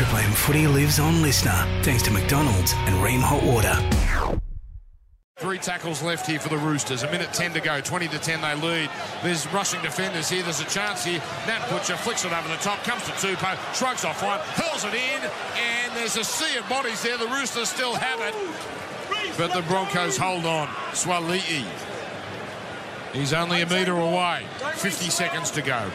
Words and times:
Triple 0.00 0.16
M 0.16 0.32
footy 0.32 0.66
lives 0.66 0.98
on 0.98 1.20
listener 1.20 1.66
thanks 1.82 2.02
to 2.04 2.10
McDonald's 2.10 2.72
and 2.72 2.94
Rheem 3.04 3.20
Hot 3.20 3.42
Water. 3.42 3.76
Three 5.36 5.58
tackles 5.58 6.02
left 6.02 6.26
here 6.26 6.40
for 6.40 6.48
the 6.48 6.56
Roosters. 6.56 7.02
A 7.02 7.10
minute 7.10 7.34
10 7.34 7.52
to 7.52 7.60
go. 7.60 7.82
20 7.82 8.08
to 8.08 8.18
10 8.18 8.40
they 8.40 8.54
lead. 8.66 8.88
There's 9.22 9.46
rushing 9.52 9.82
defenders 9.82 10.30
here. 10.30 10.42
There's 10.42 10.62
a 10.62 10.64
chance 10.64 11.04
here. 11.04 11.20
Nat 11.46 11.68
Butcher 11.68 11.98
flicks 11.98 12.24
it 12.24 12.32
over 12.32 12.48
the 12.48 12.56
top. 12.62 12.82
Comes 12.82 13.02
to 13.02 13.10
Tupou. 13.10 13.74
Shrugs 13.74 14.06
off 14.06 14.22
one. 14.22 14.38
Hurls 14.40 14.86
it 14.86 14.94
in. 14.94 15.30
And 15.58 15.94
there's 15.94 16.16
a 16.16 16.24
sea 16.24 16.56
of 16.56 16.66
bodies 16.66 17.02
there. 17.02 17.18
The 17.18 17.28
Roosters 17.28 17.68
still 17.68 17.94
have 17.94 18.22
it. 18.22 18.34
But 19.36 19.52
the 19.52 19.60
Broncos 19.68 20.16
hold 20.16 20.46
on. 20.46 20.68
Suaalii. 20.92 21.66
He's 23.12 23.34
only 23.34 23.60
a 23.60 23.66
metre 23.66 23.98
away. 23.98 24.46
50 24.76 25.10
seconds 25.10 25.50
to 25.50 25.60
go. 25.60 25.90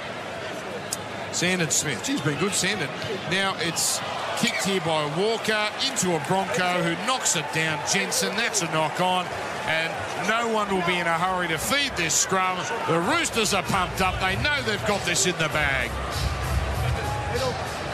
Brandon 1.39 1.69
Smith. 1.69 2.05
She's 2.05 2.21
been 2.21 2.39
good, 2.39 2.53
Brandon. 2.59 2.89
Now 3.29 3.55
it's 3.59 3.99
kicked 4.37 4.65
here 4.65 4.81
by 4.81 5.05
Walker 5.17 5.69
into 5.85 6.15
a 6.15 6.19
Bronco 6.27 6.81
who 6.83 6.95
knocks 7.05 7.35
it 7.35 7.45
down. 7.53 7.79
Jensen, 7.91 8.35
that's 8.35 8.61
a 8.61 8.65
knock 8.65 8.99
on. 9.01 9.25
And 9.67 9.91
no 10.27 10.47
one 10.53 10.69
will 10.69 10.85
be 10.85 10.97
in 10.99 11.07
a 11.07 11.17
hurry 11.17 11.47
to 11.49 11.57
feed 11.57 11.91
this 11.97 12.13
scrum. 12.13 12.57
The 12.87 12.99
Roosters 12.99 13.53
are 13.53 13.63
pumped 13.63 14.01
up. 14.01 14.19
They 14.19 14.41
know 14.43 14.61
they've 14.63 14.87
got 14.87 15.03
this 15.05 15.25
in 15.25 15.33
the 15.33 15.49
bag. 15.49 15.89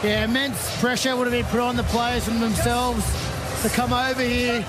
Yeah, 0.04 0.24
immense 0.24 0.80
pressure 0.80 1.16
would 1.16 1.26
have 1.26 1.32
been 1.32 1.50
put 1.50 1.60
on 1.60 1.76
the 1.76 1.84
players 1.84 2.28
and 2.28 2.42
themselves 2.42 3.04
to 3.62 3.68
come 3.68 3.92
over 3.92 4.22
here. 4.22 4.64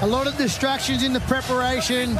A 0.00 0.06
lot 0.06 0.26
of 0.26 0.36
distractions 0.36 1.02
in 1.02 1.12
the 1.12 1.20
preparation, 1.20 2.18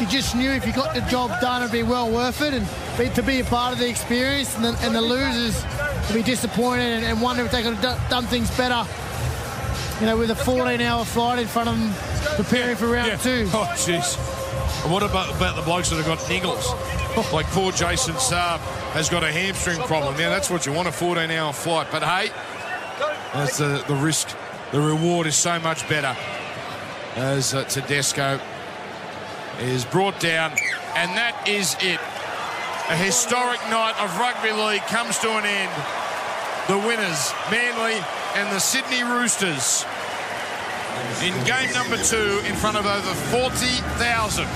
you 0.00 0.06
just 0.06 0.34
knew 0.34 0.50
if 0.50 0.66
you 0.66 0.72
got 0.72 0.94
the 0.94 1.00
job 1.02 1.30
done, 1.40 1.62
it'd 1.62 1.72
be 1.72 1.82
well 1.82 2.10
worth 2.10 2.40
it, 2.42 2.52
and 2.54 2.66
be, 2.98 3.08
to 3.14 3.22
be 3.22 3.40
a 3.40 3.44
part 3.44 3.72
of 3.72 3.78
the 3.78 3.88
experience. 3.88 4.54
And 4.56 4.64
the, 4.64 4.78
and 4.84 4.94
the 4.94 5.00
losers 5.00 5.64
would 6.08 6.14
be 6.14 6.22
disappointed 6.22 6.82
and, 6.84 7.04
and 7.04 7.20
wonder 7.22 7.44
if 7.44 7.50
they 7.52 7.62
could 7.62 7.74
have 7.74 7.82
done, 7.82 8.10
done 8.10 8.24
things 8.26 8.50
better. 8.56 8.84
You 10.00 10.06
know, 10.06 10.16
with 10.16 10.30
a 10.30 10.34
14-hour 10.34 11.04
flight 11.04 11.38
in 11.38 11.46
front 11.46 11.68
of 11.68 11.78
them, 11.78 11.92
preparing 12.44 12.76
for 12.76 12.88
round 12.88 13.08
Yeah. 13.08 13.16
two. 13.16 13.48
Oh, 13.54 13.70
jeez. 13.76 14.18
And 14.84 14.92
what 14.92 15.02
about, 15.04 15.34
about 15.36 15.54
the 15.56 15.62
blokes 15.62 15.90
that 15.90 15.96
have 15.96 16.06
got 16.06 16.18
niggles? 16.20 16.64
Like 17.32 17.46
poor 17.46 17.70
Jason 17.70 18.14
Saab 18.14 18.58
has 18.92 19.08
got 19.08 19.22
a 19.22 19.30
hamstring 19.30 19.78
problem. 19.82 20.16
Now, 20.16 20.30
that's 20.30 20.50
what 20.50 20.66
you 20.66 20.72
want, 20.72 20.88
a 20.88 20.90
14-hour 20.90 21.52
flight. 21.52 21.86
But, 21.92 22.02
hey, 22.02 22.32
that's 23.32 23.58
the, 23.58 23.84
the 23.86 23.94
risk. 23.94 24.36
The 24.72 24.80
reward 24.80 25.28
is 25.28 25.36
so 25.36 25.60
much 25.60 25.88
better 25.88 26.16
as 27.14 27.54
uh, 27.54 27.62
Tedesco 27.64 28.40
is 29.60 29.84
brought 29.84 30.18
down. 30.20 30.52
And 30.94 31.10
that 31.16 31.48
is 31.48 31.76
it. 31.80 32.00
A 32.90 32.96
historic 32.96 33.60
night 33.70 33.94
of 33.98 34.18
rugby 34.18 34.52
league 34.52 34.84
comes 34.92 35.18
to 35.20 35.30
an 35.30 35.44
end. 35.44 35.72
The 36.68 36.78
winners, 36.78 37.32
Manly 37.50 38.00
and 38.36 38.50
the 38.52 38.58
Sydney 38.58 39.02
Roosters 39.02 39.84
in 41.22 41.32
game 41.44 41.72
number 41.72 41.96
two 41.96 42.40
in 42.46 42.54
front 42.54 42.76
of 42.76 42.86
over 42.86 43.14
40,000. 43.30 44.46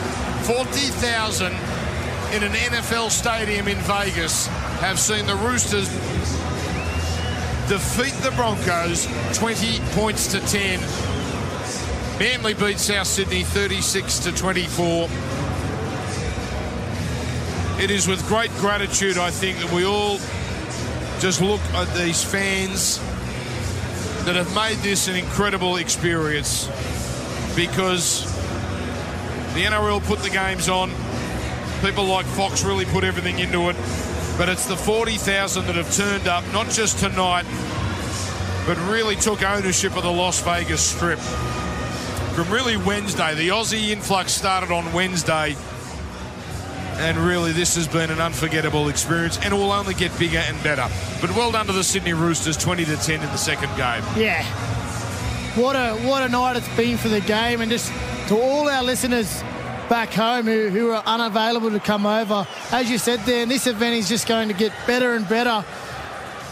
40,000 0.44 1.46
in 2.32 2.42
an 2.42 2.52
NFL 2.52 3.10
stadium 3.10 3.68
in 3.68 3.78
Vegas 3.78 4.46
have 4.80 4.98
seen 4.98 5.26
the 5.26 5.36
Roosters 5.36 5.88
defeat 7.68 8.14
the 8.22 8.32
Broncos 8.36 9.06
20 9.36 9.80
points 9.92 10.26
to 10.28 10.40
10. 10.40 10.80
Manly 12.18 12.54
beat 12.54 12.80
South 12.80 13.06
Sydney 13.06 13.44
36 13.44 14.18
to 14.20 14.32
24. 14.32 15.08
It 17.80 17.92
is 17.92 18.08
with 18.08 18.26
great 18.26 18.50
gratitude, 18.56 19.16
I 19.18 19.30
think, 19.30 19.58
that 19.58 19.72
we 19.72 19.84
all 19.84 20.18
just 21.20 21.40
look 21.40 21.60
at 21.74 21.86
these 21.96 22.24
fans 22.24 22.98
that 24.24 24.34
have 24.34 24.52
made 24.52 24.78
this 24.78 25.06
an 25.06 25.14
incredible 25.14 25.76
experience 25.76 26.66
because 27.54 28.24
the 29.54 29.62
NRL 29.62 30.04
put 30.04 30.18
the 30.18 30.30
games 30.30 30.68
on. 30.68 30.90
People 31.82 32.06
like 32.06 32.26
Fox 32.26 32.64
really 32.64 32.84
put 32.86 33.04
everything 33.04 33.38
into 33.38 33.70
it. 33.70 33.76
But 34.36 34.48
it's 34.48 34.66
the 34.66 34.76
40,000 34.76 35.66
that 35.66 35.76
have 35.76 35.94
turned 35.94 36.26
up, 36.26 36.42
not 36.52 36.68
just 36.70 36.98
tonight, 36.98 37.46
but 38.66 38.76
really 38.90 39.14
took 39.14 39.44
ownership 39.44 39.96
of 39.96 40.02
the 40.02 40.10
Las 40.10 40.40
Vegas 40.42 40.82
Strip. 40.82 41.20
From 42.38 42.52
really 42.52 42.76
Wednesday, 42.76 43.34
the 43.34 43.48
Aussie 43.48 43.88
influx 43.88 44.32
started 44.32 44.70
on 44.70 44.92
Wednesday. 44.92 45.56
And 46.98 47.18
really, 47.18 47.50
this 47.50 47.74
has 47.74 47.88
been 47.88 48.12
an 48.12 48.20
unforgettable 48.20 48.88
experience, 48.88 49.38
and 49.38 49.52
it 49.52 49.56
will 49.56 49.72
only 49.72 49.92
get 49.92 50.16
bigger 50.20 50.38
and 50.38 50.62
better. 50.62 50.86
But 51.20 51.30
well 51.34 51.50
done 51.50 51.66
to 51.66 51.72
the 51.72 51.82
Sydney 51.82 52.12
Roosters, 52.12 52.56
20 52.56 52.84
to 52.84 52.96
10 52.96 53.22
in 53.22 53.26
the 53.26 53.36
second 53.36 53.70
game. 53.70 54.04
Yeah. 54.16 54.44
What 55.60 55.74
a 55.74 55.96
what 56.06 56.22
a 56.22 56.28
night 56.28 56.54
it's 56.54 56.76
been 56.76 56.96
for 56.96 57.08
the 57.08 57.20
game, 57.22 57.60
and 57.60 57.72
just 57.72 57.92
to 58.28 58.40
all 58.40 58.68
our 58.68 58.84
listeners 58.84 59.42
back 59.88 60.10
home 60.10 60.46
who, 60.46 60.68
who 60.68 60.92
are 60.92 61.02
unavailable 61.06 61.72
to 61.72 61.80
come 61.80 62.06
over. 62.06 62.46
As 62.70 62.88
you 62.88 62.98
said 62.98 63.18
there, 63.26 63.46
this 63.46 63.66
event 63.66 63.96
is 63.96 64.08
just 64.08 64.28
going 64.28 64.46
to 64.46 64.54
get 64.54 64.70
better 64.86 65.16
and 65.16 65.28
better. 65.28 65.64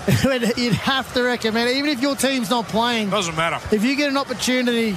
You'd 0.57 0.75
have 0.75 1.15
to 1.15 1.23
recommend 1.23 1.71
it, 1.71 1.77
even 1.77 1.91
if 1.91 2.01
your 2.01 2.17
team's 2.17 2.51
not 2.51 2.67
playing. 2.67 3.11
Doesn't 3.11 3.37
matter. 3.37 3.61
If 3.73 3.85
you 3.85 3.95
get 3.95 4.09
an 4.09 4.17
opportunity 4.17 4.97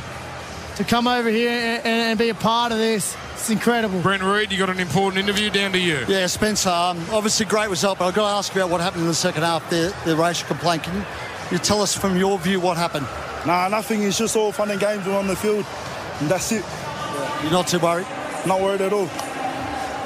to 0.80 0.86
come 0.86 1.08
over 1.10 1.30
here 1.30 1.50
and, 1.52 1.86
and 1.86 2.18
be 2.18 2.30
a 2.30 2.34
part 2.34 2.72
of 2.72 2.78
this, 2.78 3.16
it's 3.34 3.50
incredible. 3.50 4.00
Brent 4.00 4.24
Read, 4.24 4.50
you 4.50 4.58
got 4.58 4.70
an 4.70 4.80
important 4.80 5.22
interview 5.22 5.50
down 5.50 5.74
to 5.74 5.78
you. 5.78 6.06
Yeah, 6.08 6.26
Spencer, 6.28 6.70
um, 6.70 6.98
obviously 7.12 7.46
great 7.46 7.70
result, 7.70 8.00
but 8.00 8.08
I've 8.08 8.16
got 8.16 8.30
to 8.30 8.38
ask 8.38 8.56
you 8.56 8.62
about 8.62 8.72
what 8.72 8.80
happened 8.80 9.02
in 9.02 9.10
the 9.10 9.14
second 9.14 9.44
half, 9.44 9.70
the, 9.70 9.94
the 10.06 10.16
racial 10.16 10.48
complaint. 10.48 10.84
Can 10.84 11.06
you 11.52 11.58
tell 11.58 11.82
us 11.82 11.94
from 11.94 12.16
your 12.16 12.40
view 12.40 12.62
what 12.62 12.78
happened? 12.78 13.06
Nah, 13.46 13.68
nothing. 13.68 14.04
It's 14.04 14.18
just 14.18 14.38
all 14.38 14.54
fun 14.54 14.72
and 14.72 14.80
games 14.80 15.06
on 15.06 15.28
the 15.28 15.36
field. 15.36 15.66
And 16.22 16.30
that's 16.30 16.50
it. 16.54 16.64
You're 17.44 17.52
not 17.52 17.68
too 17.68 17.80
worried? 17.80 18.08
Not 18.46 18.62
worried 18.62 18.80
at 18.80 18.94
all. 18.94 19.08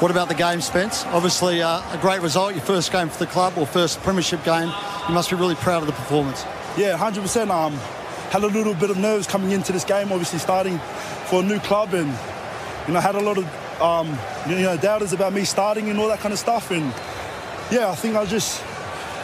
What 0.02 0.10
about 0.10 0.28
the 0.28 0.36
game, 0.36 0.60
Spence? 0.60 1.06
Obviously 1.06 1.62
uh, 1.62 1.82
a 1.92 2.00
great 2.02 2.22
result, 2.22 2.56
your 2.56 2.64
first 2.64 2.92
game 2.92 3.10
for 3.10 3.20
the 3.20 3.28
club 3.28 3.54
or 3.58 3.68
first 3.68 4.02
premiership 4.02 4.44
game. 4.44 4.74
You 5.08 5.14
must 5.14 5.30
be 5.30 5.36
really 5.36 5.56
proud 5.56 5.84
of 5.84 5.88
the 5.88 5.94
performance. 5.94 6.44
Yeah, 6.76 6.98
100%. 6.98 7.52
Um, 7.52 7.80
had 8.34 8.42
a 8.42 8.48
little 8.48 8.74
bit 8.74 8.90
of 8.90 8.98
nerves 8.98 9.28
coming 9.28 9.52
into 9.52 9.72
this 9.72 9.84
game, 9.84 10.12
obviously 10.12 10.40
starting 10.40 10.80
for 11.28 11.42
a 11.42 11.44
new 11.44 11.60
club 11.60 11.94
and, 11.94 12.12
you 12.88 12.94
know, 12.96 13.00
had 13.00 13.14
a 13.14 13.20
lot 13.20 13.38
of, 13.38 13.46
um, 13.80 14.08
you 14.50 14.56
know, 14.64 14.76
doubters 14.76 15.14
about 15.14 15.32
me 15.32 15.46
starting 15.46 15.88
and 15.92 16.00
all 16.00 16.08
that 16.08 16.18
kind 16.18 16.34
of 16.34 16.40
stuff. 16.40 16.72
And, 16.72 16.86
yeah, 17.70 17.92
I 17.92 17.94
think 17.94 18.16
I 18.16 18.26
just, 18.26 18.64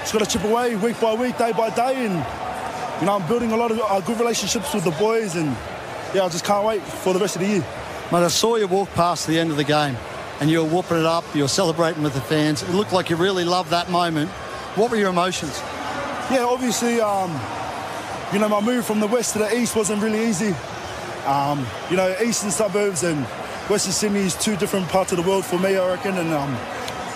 just 0.02 0.14
got 0.14 0.20
to 0.20 0.28
chip 0.28 0.44
away 0.44 0.76
week 0.76 1.02
by 1.02 1.16
week, 1.16 1.40
day 1.40 1.52
by 1.54 1.72
day. 1.72 2.06
And, 2.06 2.24
you 3.02 3.08
know, 3.08 3.16
I'm 3.16 3.28
building 3.28 3.52
a 3.52 3.58
lot 3.58 3.72
of 3.72 3.82
uh, 3.82 4.00
good 4.02 4.20
relationships 4.20 4.76
with 4.76 4.84
the 4.84 4.92
boys 4.92 5.36
and, 5.36 5.58
yeah, 6.14 6.26
I 6.26 6.30
just 6.30 6.46
can't 6.46 6.64
wait 6.64 6.84
for 6.84 7.12
the 7.12 7.20
rest 7.20 7.36
of 7.36 7.42
the 7.42 7.48
year. 7.48 7.66
Mate, 8.12 8.20
I 8.20 8.28
saw 8.28 8.58
you 8.58 8.68
walk 8.68 8.94
past 8.94 9.26
the 9.26 9.40
end 9.40 9.50
of 9.50 9.58
the 9.58 9.64
game 9.64 9.98
and 10.40 10.52
you 10.52 10.64
were 10.64 10.70
whooping 10.70 11.00
it 11.00 11.06
up, 11.08 11.24
you 11.34 11.42
were 11.42 11.48
celebrating 11.48 12.04
with 12.04 12.14
the 12.14 12.22
fans. 12.22 12.62
It 12.62 12.76
looked 12.76 12.94
like 12.94 13.10
you 13.10 13.16
really 13.16 13.44
loved 13.44 13.72
that 13.72 13.90
moment. 13.90 14.30
What 14.76 14.92
were 14.92 14.98
your 14.98 15.10
emotions? 15.10 15.58
Yeah, 16.30 16.46
obviously, 16.48 17.02
um, 17.02 17.32
you 18.32 18.38
know, 18.38 18.48
my 18.48 18.62
move 18.62 18.86
from 18.86 19.00
the 19.00 19.08
west 19.08 19.34
to 19.34 19.40
the 19.40 19.58
east 19.58 19.76
wasn't 19.76 20.04
really 20.04 20.28
easy. 20.28 20.54
Um, 21.26 21.66
you 21.90 21.98
know, 21.98 22.16
eastern 22.24 22.52
suburbs 22.52 23.04
and 23.04 23.26
western 23.70 23.92
Sydney 23.92 24.22
is 24.22 24.36
two 24.36 24.56
different 24.56 24.88
parts 24.88 25.12
of 25.12 25.18
the 25.18 25.28
world 25.28 25.46
for 25.46 25.58
me, 25.58 25.78
I 25.78 25.88
reckon. 25.96 26.16
And, 26.18 26.30
um, 26.30 26.52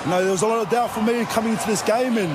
you 0.04 0.10
know, 0.10 0.24
there 0.24 0.32
was 0.32 0.42
a 0.42 0.48
lot 0.48 0.64
of 0.66 0.72
doubt 0.72 0.92
for 0.92 1.02
me 1.02 1.24
coming 1.26 1.54
into 1.54 1.68
this 1.68 1.84
game. 1.84 2.18
And, 2.18 2.32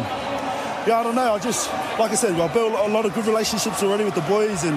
yeah, 0.87 1.01
I 1.01 1.03
don't 1.03 1.17
know. 1.17 1.35
I 1.35 1.39
just, 1.39 1.69
like 1.99 2.13
I 2.13 2.15
said, 2.15 2.39
I 2.39 2.53
built 2.53 2.73
a 2.73 2.93
lot 2.93 3.05
of 3.05 3.15
good 3.15 3.27
relationships 3.27 3.83
already 3.83 4.05
with 4.05 4.15
the 4.15 4.23
boys. 4.23 4.63
And, 4.63 4.77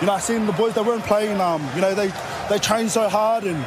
you 0.00 0.06
know, 0.06 0.14
I 0.14 0.18
seen 0.18 0.46
the 0.46 0.52
boys 0.52 0.74
that 0.74 0.84
weren't 0.84 1.04
playing, 1.04 1.40
um, 1.40 1.62
you 1.74 1.82
know, 1.82 1.94
they, 1.94 2.10
they 2.48 2.58
trained 2.58 2.90
so 2.90 3.08
hard. 3.08 3.44
And, 3.44 3.58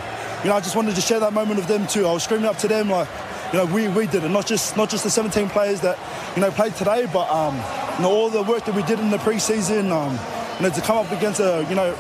you 0.44 0.50
know, 0.50 0.56
I 0.56 0.62
just 0.62 0.76
wanted 0.76 0.96
to 0.96 1.02
share 1.02 1.20
that 1.20 1.34
moment 1.34 1.60
of 1.60 1.68
them 1.68 1.86
too. 1.86 2.08
I 2.08 2.12
was 2.12 2.24
screaming 2.24 2.48
up 2.48 2.58
to 2.60 2.68
them 2.68 2.90
like, 2.90 3.08
you 3.54 3.60
know, 3.60 3.66
we, 3.66 3.88
we 3.88 4.08
did 4.08 4.24
it, 4.24 4.30
not 4.30 4.46
just 4.46 4.78
not 4.78 4.90
just 4.90 5.04
the 5.04 5.10
17 5.10 5.50
players 5.50 5.82
that, 5.82 5.98
you 6.36 6.42
know, 6.42 6.52
played 6.52 6.76
today, 6.76 7.08
but, 7.12 7.30
um, 7.30 7.56
you 8.00 8.06
know, 8.06 8.12
all 8.12 8.30
the 8.30 8.44
work 8.44 8.64
that 8.64 8.74
we 8.74 8.82
did 8.84 8.98
in 8.98 9.10
the 9.10 9.18
preseason, 9.18 9.92
um, 9.92 10.18
you 10.56 10.70
know, 10.70 10.74
to 10.74 10.80
come 10.80 10.98
up 10.98 11.12
against 11.12 11.42
a, 11.42 11.66
you 11.68 11.76
know, 11.76 11.92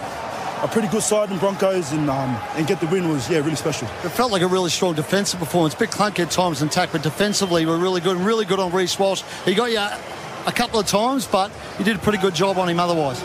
a 0.63 0.67
pretty 0.69 0.87
good 0.87 1.03
side 1.03 1.29
in 1.29 1.37
Broncos 1.39 1.91
and 1.91 2.09
um, 2.09 2.39
and 2.55 2.65
get 2.65 2.79
the 2.79 2.87
win 2.87 3.09
was, 3.09 3.29
yeah, 3.29 3.39
really 3.39 3.57
special. 3.57 3.85
It 4.05 4.11
felt 4.11 4.31
like 4.31 4.41
a 4.41 4.47
really 4.47 4.69
strong 4.69 4.95
defensive 4.95 5.41
performance. 5.41 5.75
Bit 5.75 5.89
clunky 5.89 6.19
at 6.19 6.31
times 6.31 6.61
in 6.61 6.69
attack, 6.69 6.93
but 6.93 7.03
defensively 7.03 7.65
we're 7.65 7.77
really 7.77 7.99
good 7.99 8.15
really 8.15 8.45
good 8.45 8.61
on 8.61 8.71
Reece 8.71 8.97
Walsh. 8.97 9.23
He 9.43 9.53
got 9.55 9.71
you 9.71 9.79
a 9.79 10.51
couple 10.53 10.79
of 10.79 10.87
times, 10.87 11.27
but 11.27 11.51
you 11.79 11.83
did 11.83 11.97
a 11.97 11.99
pretty 11.99 12.19
good 12.19 12.33
job 12.33 12.57
on 12.57 12.69
him 12.69 12.79
otherwise. 12.79 13.21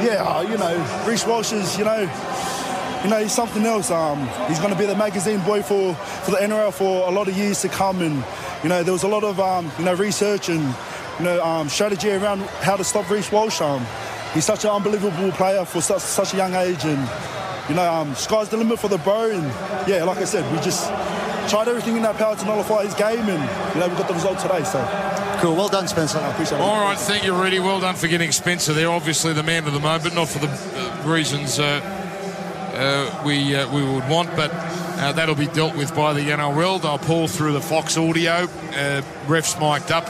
Yeah, 0.00 0.24
uh, 0.26 0.40
you 0.48 0.56
know, 0.56 1.04
Reece 1.06 1.26
Walsh 1.26 1.52
is, 1.52 1.76
you 1.76 1.84
know, 1.84 2.00
you 3.04 3.10
know, 3.10 3.20
he's 3.20 3.32
something 3.34 3.66
else. 3.66 3.90
Um, 3.90 4.26
he's 4.48 4.60
going 4.60 4.72
to 4.72 4.78
be 4.78 4.86
the 4.86 4.96
magazine 4.96 5.40
boy 5.40 5.62
for, 5.62 5.94
for 5.94 6.30
the 6.30 6.38
NRL 6.38 6.72
for 6.72 7.06
a 7.06 7.10
lot 7.10 7.28
of 7.28 7.36
years 7.36 7.60
to 7.62 7.68
come. 7.68 8.00
And, 8.00 8.24
you 8.62 8.70
know, 8.70 8.82
there 8.82 8.94
was 8.94 9.02
a 9.02 9.08
lot 9.08 9.24
of, 9.24 9.38
um, 9.38 9.70
you 9.78 9.84
know, 9.84 9.94
research 9.94 10.48
and, 10.48 10.74
you 11.18 11.24
know, 11.24 11.42
um, 11.44 11.68
strategy 11.68 12.10
around 12.10 12.40
how 12.62 12.76
to 12.76 12.84
stop 12.84 13.10
Reece 13.10 13.30
Walsh. 13.32 13.60
Um, 13.60 13.84
he's 14.34 14.44
such 14.44 14.64
an 14.64 14.70
unbelievable 14.70 15.32
player 15.32 15.64
for 15.64 15.80
such, 15.80 16.02
such 16.02 16.34
a 16.34 16.36
young 16.36 16.54
age. 16.54 16.84
And, 16.84 17.08
you 17.68 17.74
know, 17.74 17.92
um, 17.92 18.14
sky's 18.14 18.48
the 18.48 18.56
limit 18.56 18.78
for 18.78 18.88
the 18.88 18.98
bro. 18.98 19.30
And, 19.30 19.44
yeah, 19.88 20.04
like 20.04 20.18
I 20.18 20.24
said, 20.24 20.50
we 20.52 20.60
just 20.62 20.88
tried 21.50 21.68
everything 21.68 21.96
in 21.96 22.04
our 22.04 22.14
power 22.14 22.36
to 22.36 22.44
nullify 22.44 22.84
his 22.84 22.94
game. 22.94 23.28
And, 23.28 23.74
you 23.74 23.80
know, 23.80 23.88
we 23.88 23.96
got 23.96 24.08
the 24.08 24.14
result 24.14 24.38
today. 24.38 24.64
So. 24.64 24.78
Cool. 25.40 25.54
Well 25.54 25.68
done, 25.68 25.86
Spencer. 25.86 26.18
I 26.18 26.30
appreciate 26.32 26.58
it. 26.58 26.62
All 26.62 26.80
right, 26.80 26.98
thank 26.98 27.24
you, 27.24 27.32
Rudy. 27.32 27.60
Well 27.60 27.80
done 27.80 27.94
for 27.94 28.08
getting 28.08 28.32
Spencer 28.32 28.72
there. 28.72 28.90
Obviously, 28.90 29.32
the 29.32 29.44
man 29.44 29.66
of 29.66 29.72
the 29.72 29.78
moment, 29.78 30.14
not 30.16 30.28
for 30.28 30.40
the 30.40 30.48
uh, 30.48 31.04
reasons 31.06 31.60
uh, 31.60 31.80
uh, 32.74 33.22
we 33.24 33.54
uh, 33.54 33.72
we 33.72 33.84
would 33.84 34.08
want, 34.08 34.34
but 34.34 34.50
uh, 34.52 35.12
that'll 35.12 35.36
be 35.36 35.46
dealt 35.46 35.76
with 35.76 35.94
by 35.94 36.12
the 36.12 36.22
NRL. 36.22 36.82
They'll 36.82 36.98
pull 36.98 37.28
through 37.28 37.52
the 37.52 37.60
Fox 37.60 37.96
audio, 37.96 38.32
uh, 38.32 39.02
refs 39.26 39.58
mic'd 39.60 39.92
up, 39.92 40.06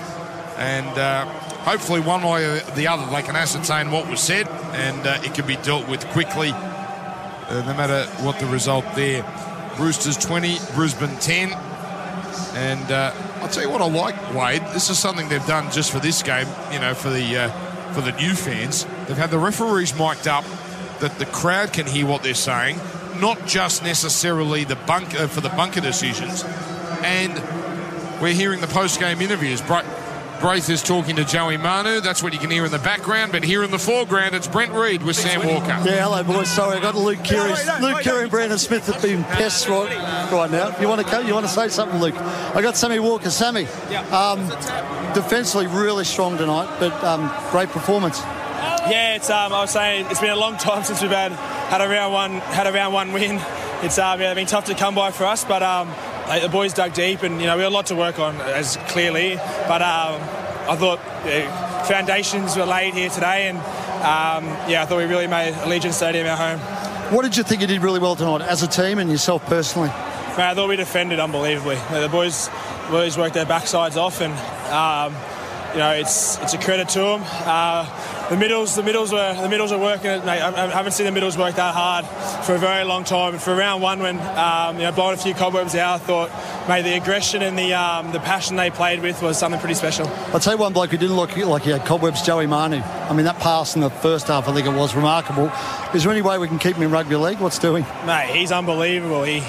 and 0.58 0.98
uh, 0.98 1.24
hopefully, 1.62 2.00
one 2.00 2.22
way 2.22 2.44
or 2.44 2.58
the 2.72 2.88
other, 2.88 3.06
they 3.10 3.22
can 3.22 3.36
ascertain 3.36 3.90
what 3.90 4.08
was 4.08 4.20
said, 4.20 4.48
and 4.48 5.06
uh, 5.06 5.20
it 5.22 5.34
can 5.34 5.46
be 5.46 5.56
dealt 5.56 5.88
with 5.88 6.04
quickly, 6.08 6.50
uh, 6.52 7.62
no 7.64 7.74
matter 7.74 8.04
what 8.22 8.38
the 8.40 8.46
result 8.46 8.84
there. 8.94 9.24
Roosters 9.78 10.16
20, 10.16 10.58
Brisbane 10.74 11.16
10. 11.18 11.52
And 12.54 12.90
uh, 12.90 13.14
I'll 13.36 13.48
tell 13.48 13.62
you 13.62 13.70
what 13.70 13.80
I 13.80 13.88
like, 13.88 14.34
Wade. 14.34 14.62
This 14.74 14.90
is 14.90 14.98
something 14.98 15.28
they've 15.28 15.46
done 15.46 15.70
just 15.70 15.92
for 15.92 16.00
this 16.00 16.22
game. 16.22 16.48
You 16.72 16.80
know, 16.80 16.94
for 16.94 17.10
the 17.10 17.36
uh, 17.36 17.50
for 17.92 18.00
the 18.00 18.12
new 18.12 18.34
fans, 18.34 18.84
they've 19.06 19.16
had 19.16 19.30
the 19.30 19.38
referees 19.38 19.96
mic'd 19.96 20.26
up 20.26 20.44
that 20.98 21.18
the 21.20 21.26
crowd 21.26 21.72
can 21.72 21.86
hear 21.86 22.06
what 22.06 22.24
they're 22.24 22.34
saying, 22.34 22.80
not 23.20 23.46
just 23.46 23.84
necessarily 23.84 24.64
the 24.64 24.74
bunk 24.74 25.14
uh, 25.14 25.28
for 25.28 25.40
the 25.40 25.48
bunker 25.50 25.80
decisions. 25.80 26.44
And 27.02 27.34
we're 28.20 28.34
hearing 28.34 28.60
the 28.60 28.66
post 28.66 28.98
game 28.98 29.20
interviews. 29.20 29.62
Braith 30.40 30.70
is 30.70 30.82
talking 30.84 31.16
to 31.16 31.24
Joey 31.24 31.56
Manu. 31.56 32.00
That's 32.00 32.22
what 32.22 32.32
you 32.32 32.38
can 32.38 32.50
hear 32.50 32.64
in 32.64 32.70
the 32.70 32.78
background. 32.78 33.32
But 33.32 33.42
here 33.42 33.64
in 33.64 33.72
the 33.72 33.78
foreground, 33.78 34.36
it's 34.36 34.46
Brent 34.46 34.72
Read 34.72 35.02
with 35.02 35.16
Sam 35.16 35.44
Walker. 35.44 35.66
Yeah, 35.66 36.04
hello, 36.04 36.22
boys. 36.22 36.48
Sorry, 36.48 36.78
I 36.78 36.80
got 36.80 36.94
Luke 36.94 37.24
Keary. 37.24 37.54
Luke 37.80 38.02
Keary 38.02 38.22
and 38.22 38.30
Brandon 38.30 38.58
Smith 38.58 38.86
have 38.86 39.02
been 39.02 39.24
pests 39.24 39.68
right, 39.68 39.88
right 40.30 40.50
now. 40.50 40.78
You 40.78 40.88
want 40.88 41.06
to 41.06 41.24
you 41.24 41.34
want 41.34 41.44
to 41.46 41.52
say 41.52 41.68
something, 41.68 42.00
Luke? 42.00 42.14
I 42.16 42.62
got 42.62 42.76
Sammy 42.76 43.00
Walker. 43.00 43.30
Sammy, 43.30 43.66
um, 44.12 44.46
defensively 45.12 45.66
really 45.66 46.04
strong 46.04 46.38
tonight, 46.38 46.76
but 46.78 46.92
um, 47.02 47.32
great 47.50 47.70
performance. 47.70 48.20
Yeah, 48.20 49.16
it's 49.16 49.30
um, 49.30 49.52
I 49.52 49.62
was 49.62 49.70
saying 49.70 50.06
it's 50.08 50.20
been 50.20 50.30
a 50.30 50.36
long 50.36 50.56
time 50.56 50.84
since 50.84 51.02
we've 51.02 51.10
had 51.10 51.32
had 51.32 51.80
a 51.80 51.88
round 51.88 52.12
one 52.12 52.32
had 52.32 52.66
a 52.68 52.72
round 52.72 52.94
one 52.94 53.12
win. 53.12 53.40
It's 53.82 53.98
um, 53.98 54.20
yeah, 54.20 54.34
been 54.34 54.46
tough 54.46 54.66
to 54.66 54.74
come 54.74 54.94
by 54.94 55.10
for 55.10 55.24
us, 55.24 55.44
but 55.44 55.64
um, 55.64 55.88
like, 56.28 56.42
the 56.42 56.48
boys 56.48 56.74
dug 56.74 56.92
deep, 56.92 57.22
and 57.22 57.40
you 57.40 57.46
know 57.46 57.56
we 57.56 57.62
had 57.62 57.72
a 57.72 57.74
lot 57.74 57.86
to 57.86 57.96
work 57.96 58.18
on 58.18 58.36
as 58.40 58.76
clearly. 58.88 59.36
But 59.66 59.82
um, 59.82 60.20
I 60.68 60.76
thought 60.76 60.98
uh, 61.24 61.84
foundations 61.84 62.56
were 62.56 62.66
laid 62.66 62.94
here 62.94 63.08
today, 63.08 63.48
and 63.48 63.58
um, 63.58 64.44
yeah, 64.68 64.82
I 64.82 64.86
thought 64.86 64.98
we 64.98 65.04
really 65.04 65.26
made 65.26 65.54
Allegiant 65.54 65.94
Stadium 65.94 66.26
our 66.26 66.36
home. 66.36 66.58
What 67.14 67.22
did 67.22 67.36
you 67.36 67.42
think 67.42 67.62
you 67.62 67.66
did 67.66 67.82
really 67.82 68.00
well 68.00 68.14
tonight 68.14 68.42
as 68.42 68.62
a 68.62 68.66
team 68.66 68.98
and 68.98 69.10
yourself 69.10 69.44
personally? 69.46 69.88
Man, 69.88 70.40
I 70.50 70.54
thought 70.54 70.68
we 70.68 70.76
defended 70.76 71.18
unbelievably. 71.18 71.76
Like, 71.76 72.02
the 72.02 72.08
boys, 72.08 72.50
boys 72.90 73.16
worked 73.16 73.34
their 73.34 73.46
backsides 73.46 73.96
off, 73.96 74.20
and 74.20 74.32
um, 74.70 75.14
you 75.72 75.78
know 75.78 75.92
it's 75.92 76.38
it's 76.42 76.52
a 76.52 76.58
credit 76.58 76.90
to 76.90 77.00
them. 77.00 77.22
Uh, 77.24 77.86
the 78.30 78.36
middles, 78.36 78.76
the 78.76 78.82
middles 78.82 79.12
were 79.12 79.34
the 79.40 79.48
middles 79.48 79.72
are 79.72 79.78
working. 79.78 80.24
Mate, 80.24 80.40
I, 80.40 80.66
I 80.66 80.68
haven't 80.68 80.92
seen 80.92 81.06
the 81.06 81.12
middles 81.12 81.38
work 81.38 81.54
that 81.54 81.74
hard 81.74 82.04
for 82.44 82.54
a 82.54 82.58
very 82.58 82.84
long 82.84 83.04
time. 83.04 83.34
And 83.34 83.42
for 83.42 83.54
round 83.54 83.82
one, 83.82 84.00
when 84.00 84.18
um, 84.18 84.76
you 84.76 84.82
know 84.82 84.92
blowing 84.92 85.14
a 85.14 85.20
few 85.20 85.34
cobwebs 85.34 85.74
out, 85.74 85.94
I 85.94 85.98
thought, 85.98 86.68
mate, 86.68 86.82
the 86.82 86.94
aggression 86.94 87.42
and 87.42 87.58
the 87.58 87.74
um, 87.74 88.12
the 88.12 88.20
passion 88.20 88.56
they 88.56 88.70
played 88.70 89.00
with 89.00 89.22
was 89.22 89.38
something 89.38 89.60
pretty 89.60 89.74
special. 89.74 90.06
I'll 90.32 90.40
tell 90.40 90.54
you 90.54 90.58
one 90.58 90.72
bloke 90.72 90.90
who 90.90 90.98
didn't 90.98 91.16
look 91.16 91.36
like 91.36 91.62
he 91.62 91.70
had 91.70 91.86
cobwebs, 91.86 92.22
Joey 92.22 92.46
Manu. 92.46 92.80
I 92.80 93.14
mean, 93.14 93.24
that 93.24 93.38
pass 93.38 93.74
in 93.74 93.80
the 93.80 93.90
first 93.90 94.26
half, 94.26 94.48
I 94.48 94.54
think 94.54 94.66
it 94.66 94.74
was 94.74 94.94
remarkable. 94.94 95.50
Is 95.94 96.04
there 96.04 96.12
any 96.12 96.20
way 96.20 96.36
we 96.36 96.48
can 96.48 96.58
keep 96.58 96.76
him 96.76 96.82
in 96.82 96.90
rugby 96.90 97.16
league? 97.16 97.40
What's 97.40 97.58
doing? 97.58 97.86
Mate, 98.04 98.34
he's 98.34 98.52
unbelievable. 98.52 99.24
He 99.24 99.42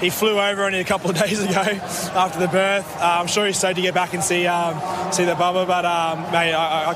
he 0.00 0.10
flew 0.10 0.38
over 0.38 0.64
only 0.64 0.80
a 0.80 0.84
couple 0.84 1.10
of 1.10 1.18
days 1.24 1.42
ago 1.42 1.62
after 1.62 2.38
the 2.38 2.48
birth. 2.48 2.86
Uh, 2.96 3.18
I'm 3.20 3.26
sure 3.26 3.46
he's 3.46 3.56
stoked 3.56 3.76
to 3.76 3.82
get 3.82 3.94
back 3.94 4.12
and 4.12 4.22
see 4.22 4.46
um, 4.46 4.78
see 5.12 5.24
the 5.24 5.34
bubba. 5.34 5.66
But 5.66 5.84
um, 5.84 6.22
mate, 6.30 6.52
I, 6.52 6.90
I, 6.90 6.94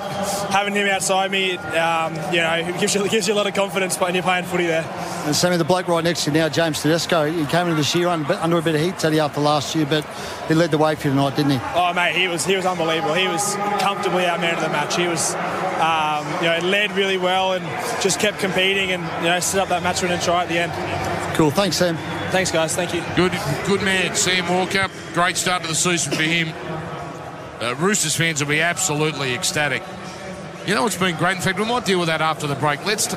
having 0.50 0.75
him 0.75 0.88
outside 0.88 1.21
me, 1.28 1.56
um, 1.56 2.14
you 2.32 2.40
know, 2.40 2.54
it 2.54 2.78
gives 2.80 2.94
you 2.94 3.08
gives 3.08 3.28
you 3.28 3.34
a 3.34 3.36
lot 3.36 3.46
of 3.46 3.54
confidence 3.54 3.98
when 3.98 4.14
you're 4.14 4.22
playing 4.22 4.44
footy 4.44 4.66
there. 4.66 4.84
And 5.26 5.34
Sammy, 5.34 5.56
the 5.56 5.64
bloke 5.64 5.88
right 5.88 6.02
next 6.02 6.24
to 6.24 6.30
you 6.30 6.34
now, 6.34 6.48
James 6.48 6.82
Tedesco, 6.82 7.30
he 7.30 7.46
came 7.46 7.66
into 7.66 7.76
this 7.76 7.94
year 7.94 8.08
under, 8.08 8.34
under 8.34 8.58
a 8.58 8.62
bit 8.62 8.74
of 8.74 8.80
heat, 8.80 9.00
said 9.00 9.12
he 9.12 9.20
after 9.20 9.40
last 9.40 9.74
year, 9.74 9.86
but 9.86 10.04
he 10.48 10.54
led 10.54 10.70
the 10.70 10.78
way 10.78 10.94
for 10.94 11.08
you 11.08 11.14
tonight, 11.14 11.36
didn't 11.36 11.52
he? 11.52 11.60
Oh 11.74 11.92
mate, 11.92 12.14
he 12.14 12.28
was 12.28 12.44
he 12.44 12.56
was 12.56 12.66
unbelievable. 12.66 13.14
He 13.14 13.28
was 13.28 13.54
comfortably 13.80 14.26
our 14.26 14.38
man 14.38 14.54
of 14.54 14.60
the 14.60 14.69
match. 14.69 14.96
He 14.96 15.06
was, 15.06 15.34
um, 15.34 16.26
you 16.42 16.48
know, 16.48 16.69
led 16.69 16.92
really 16.92 17.19
well 17.19 17.52
and 17.52 17.64
just 18.02 18.20
kept 18.20 18.38
competing 18.38 18.92
and 18.92 19.02
you 19.22 19.30
know 19.30 19.40
set 19.40 19.60
up 19.60 19.68
that 19.68 19.82
match 19.82 20.02
winning 20.02 20.20
try 20.20 20.42
at 20.42 20.48
the 20.48 20.58
end. 20.58 20.72
Cool. 21.36 21.50
Thanks, 21.50 21.76
Sam. 21.76 21.96
Thanks 22.30 22.50
guys. 22.50 22.75
Thank 22.75 22.94
you. 22.94 23.02
Good, 23.14 23.32
good 23.66 23.82
man, 23.82 24.14
Sam 24.16 24.48
Walker. 24.48 24.88
Great 25.12 25.36
start 25.36 25.62
to 25.62 25.68
the 25.68 25.75
season 25.75 26.12
for 26.12 26.22
him. 26.22 26.52
Uh, 27.60 27.75
Roosters 27.76 28.16
fans 28.16 28.42
will 28.42 28.48
be 28.48 28.60
absolutely 28.60 29.34
ecstatic. 29.34 29.82
You 30.67 30.76
know 30.76 30.85
what's 30.85 30.97
been 30.97 31.17
great? 31.17 31.37
In 31.37 31.43
fact, 31.43 31.59
we 31.59 31.64
might 31.64 31.85
deal 31.85 31.99
with 31.99 32.06
that 32.06 32.20
after 32.20 32.47
the 32.47 32.55
break. 32.55 32.85
Let's. 32.87 33.09
T- 33.09 33.17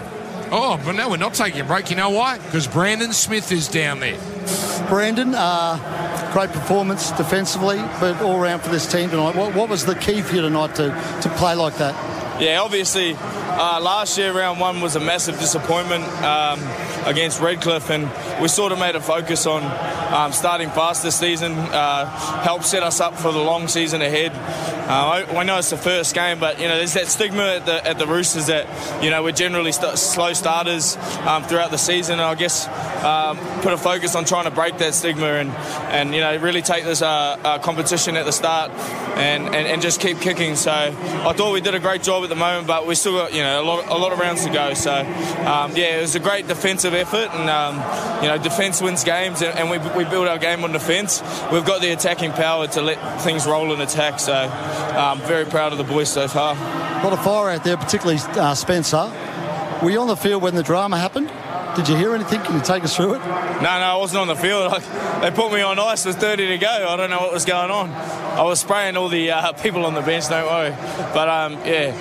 oh, 0.51 0.81
but 0.83 0.93
no, 0.93 1.09
we're 1.09 1.17
not 1.17 1.35
taking 1.35 1.61
a 1.61 1.63
break. 1.63 1.91
You 1.91 1.95
know 1.95 2.09
why? 2.09 2.39
Because 2.39 2.65
Brandon 2.65 3.13
Smith 3.13 3.51
is 3.51 3.67
down 3.67 3.99
there. 3.99 4.17
Brandon, 4.89 5.35
uh, 5.35 6.31
great 6.33 6.49
performance 6.49 7.11
defensively, 7.11 7.77
but 7.99 8.19
all 8.23 8.39
round 8.39 8.63
for 8.63 8.69
this 8.69 8.91
team 8.91 9.11
tonight. 9.11 9.35
What, 9.35 9.53
what 9.53 9.69
was 9.69 9.85
the 9.85 9.93
key 9.93 10.23
for 10.23 10.35
you 10.35 10.41
tonight 10.41 10.73
to, 10.75 10.89
to 11.21 11.29
play 11.37 11.53
like 11.53 11.77
that? 11.77 11.93
Yeah, 12.41 12.61
obviously, 12.61 13.15
uh, 13.15 13.79
last 13.79 14.17
year 14.17 14.33
round 14.33 14.59
one 14.59 14.81
was 14.81 14.95
a 14.95 14.99
massive 14.99 15.39
disappointment 15.39 16.03
um, 16.23 16.59
against 17.05 17.39
Redcliffe, 17.41 17.89
and 17.89 18.09
we 18.41 18.47
sort 18.47 18.71
of 18.71 18.79
made 18.79 18.95
a 18.95 19.01
focus 19.01 19.45
on 19.45 19.63
um, 20.13 20.33
starting 20.33 20.69
fast 20.69 21.03
this 21.03 21.15
season, 21.15 21.53
uh, 21.53 22.05
help 22.41 22.63
set 22.63 22.83
us 22.83 22.99
up 22.99 23.13
for 23.15 23.31
the 23.31 23.39
long 23.39 23.67
season 23.67 24.01
ahead. 24.01 24.33
Uh, 24.87 25.25
I, 25.27 25.39
I 25.39 25.43
know 25.43 25.57
it's 25.57 25.71
the 25.71 25.77
first 25.77 26.13
game, 26.13 26.37
but 26.37 26.59
you 26.59 26.67
know 26.67 26.77
there's 26.77 26.93
that 26.93 27.07
stigma 27.07 27.55
at 27.55 27.65
the, 27.65 27.87
at 27.87 27.97
the 27.97 28.05
Roosters 28.05 28.45
that 28.47 28.67
you 29.03 29.09
know 29.09 29.23
we're 29.23 29.31
generally 29.31 29.71
st- 29.71 29.97
slow 29.97 30.33
starters 30.33 30.95
um, 31.25 31.41
throughout 31.41 31.71
the 31.71 31.77
season, 31.77 32.13
and 32.13 32.21
I 32.21 32.35
guess 32.35 32.67
um, 33.03 33.35
put 33.61 33.73
a 33.73 33.77
focus 33.77 34.15
on 34.15 34.25
trying 34.25 34.43
to 34.43 34.51
break 34.51 34.77
that 34.77 34.93
stigma 34.93 35.25
and 35.25 35.49
and 35.89 36.13
you 36.13 36.21
know 36.21 36.37
really 36.37 36.61
take 36.61 36.83
this 36.83 37.01
uh, 37.01 37.07
uh, 37.07 37.57
competition 37.57 38.15
at 38.15 38.25
the 38.25 38.31
start 38.31 38.69
and, 39.17 39.45
and, 39.45 39.67
and 39.67 39.81
just 39.81 40.01
keep 40.01 40.19
kicking. 40.19 40.55
So 40.55 40.71
I 40.71 41.33
thought 41.33 41.51
we 41.51 41.61
did 41.61 41.73
a 41.73 41.79
great 41.79 42.03
job 42.03 42.23
at 42.23 42.29
the 42.29 42.35
moment, 42.35 42.67
but 42.67 42.85
we 42.85 42.93
still 42.93 43.13
got 43.13 43.33
you 43.33 43.41
know 43.41 43.63
a 43.63 43.65
lot 43.65 43.87
a 43.87 43.97
lot 43.97 44.13
of 44.13 44.19
rounds 44.19 44.45
to 44.45 44.51
go. 44.51 44.75
So 44.75 44.93
um, 44.93 45.75
yeah, 45.75 45.97
it 45.97 46.01
was 46.01 46.13
a 46.13 46.19
great 46.19 46.47
defensive 46.47 46.93
effort, 46.93 47.29
and 47.33 47.49
um, 47.49 47.75
you 48.21 48.29
know 48.29 48.37
defense 48.37 48.83
wins 48.83 49.03
games, 49.03 49.41
and, 49.41 49.57
and 49.57 49.71
we, 49.71 49.79
we 49.97 50.07
build 50.07 50.27
our 50.27 50.37
game 50.37 50.63
on 50.63 50.73
defense. 50.73 51.23
We've 51.51 51.65
got 51.65 51.81
the 51.81 51.91
attacking 51.91 52.33
power 52.33 52.67
to 52.67 52.83
let 52.83 53.21
things 53.21 53.47
roll 53.47 53.73
in 53.73 53.81
attack. 53.81 54.19
So 54.19 54.33
I'm 54.75 55.19
very 55.21 55.45
proud 55.45 55.71
of 55.71 55.77
the 55.77 55.83
boys 55.83 56.09
so 56.11 56.27
far. 56.27 56.55
A 56.55 57.03
lot 57.03 57.13
of 57.13 57.23
fire 57.23 57.51
out 57.51 57.63
there, 57.63 57.77
particularly 57.77 58.19
uh, 58.39 58.53
Spencer. 58.55 59.11
Were 59.83 59.89
you 59.89 59.99
on 59.99 60.07
the 60.07 60.15
field 60.15 60.41
when 60.41 60.55
the 60.55 60.63
drama 60.63 60.97
happened? 60.97 61.31
Did 61.75 61.89
you 61.89 61.97
hear 61.97 62.15
anything? 62.15 62.41
Can 62.41 62.55
you 62.55 62.61
take 62.61 62.83
us 62.85 62.95
through 62.95 63.15
it? 63.15 63.19
No, 63.19 63.61
no, 63.61 63.67
I 63.67 63.97
wasn't 63.97 64.21
on 64.21 64.27
the 64.27 64.35
field. 64.35 64.81
They 65.15 65.31
put 65.31 65.51
me 65.51 65.61
on 65.61 65.79
ice 65.79 66.05
with 66.05 66.17
30 66.17 66.49
to 66.49 66.57
go. 66.59 66.67
I 66.67 66.95
don't 66.97 67.09
know 67.09 67.19
what 67.19 67.33
was 67.33 67.45
going 67.45 67.71
on. 67.71 67.89
I 67.89 68.43
was 68.43 68.59
spraying 68.59 68.95
all 68.95 69.09
the 69.09 69.31
uh, 69.31 69.53
people 69.63 69.85
on 69.85 69.95
the 69.95 70.01
bench, 70.01 70.27
don't 70.29 70.45
worry. 70.45 70.69
But 71.15 71.29
um, 71.29 71.53
yeah, 71.65 71.95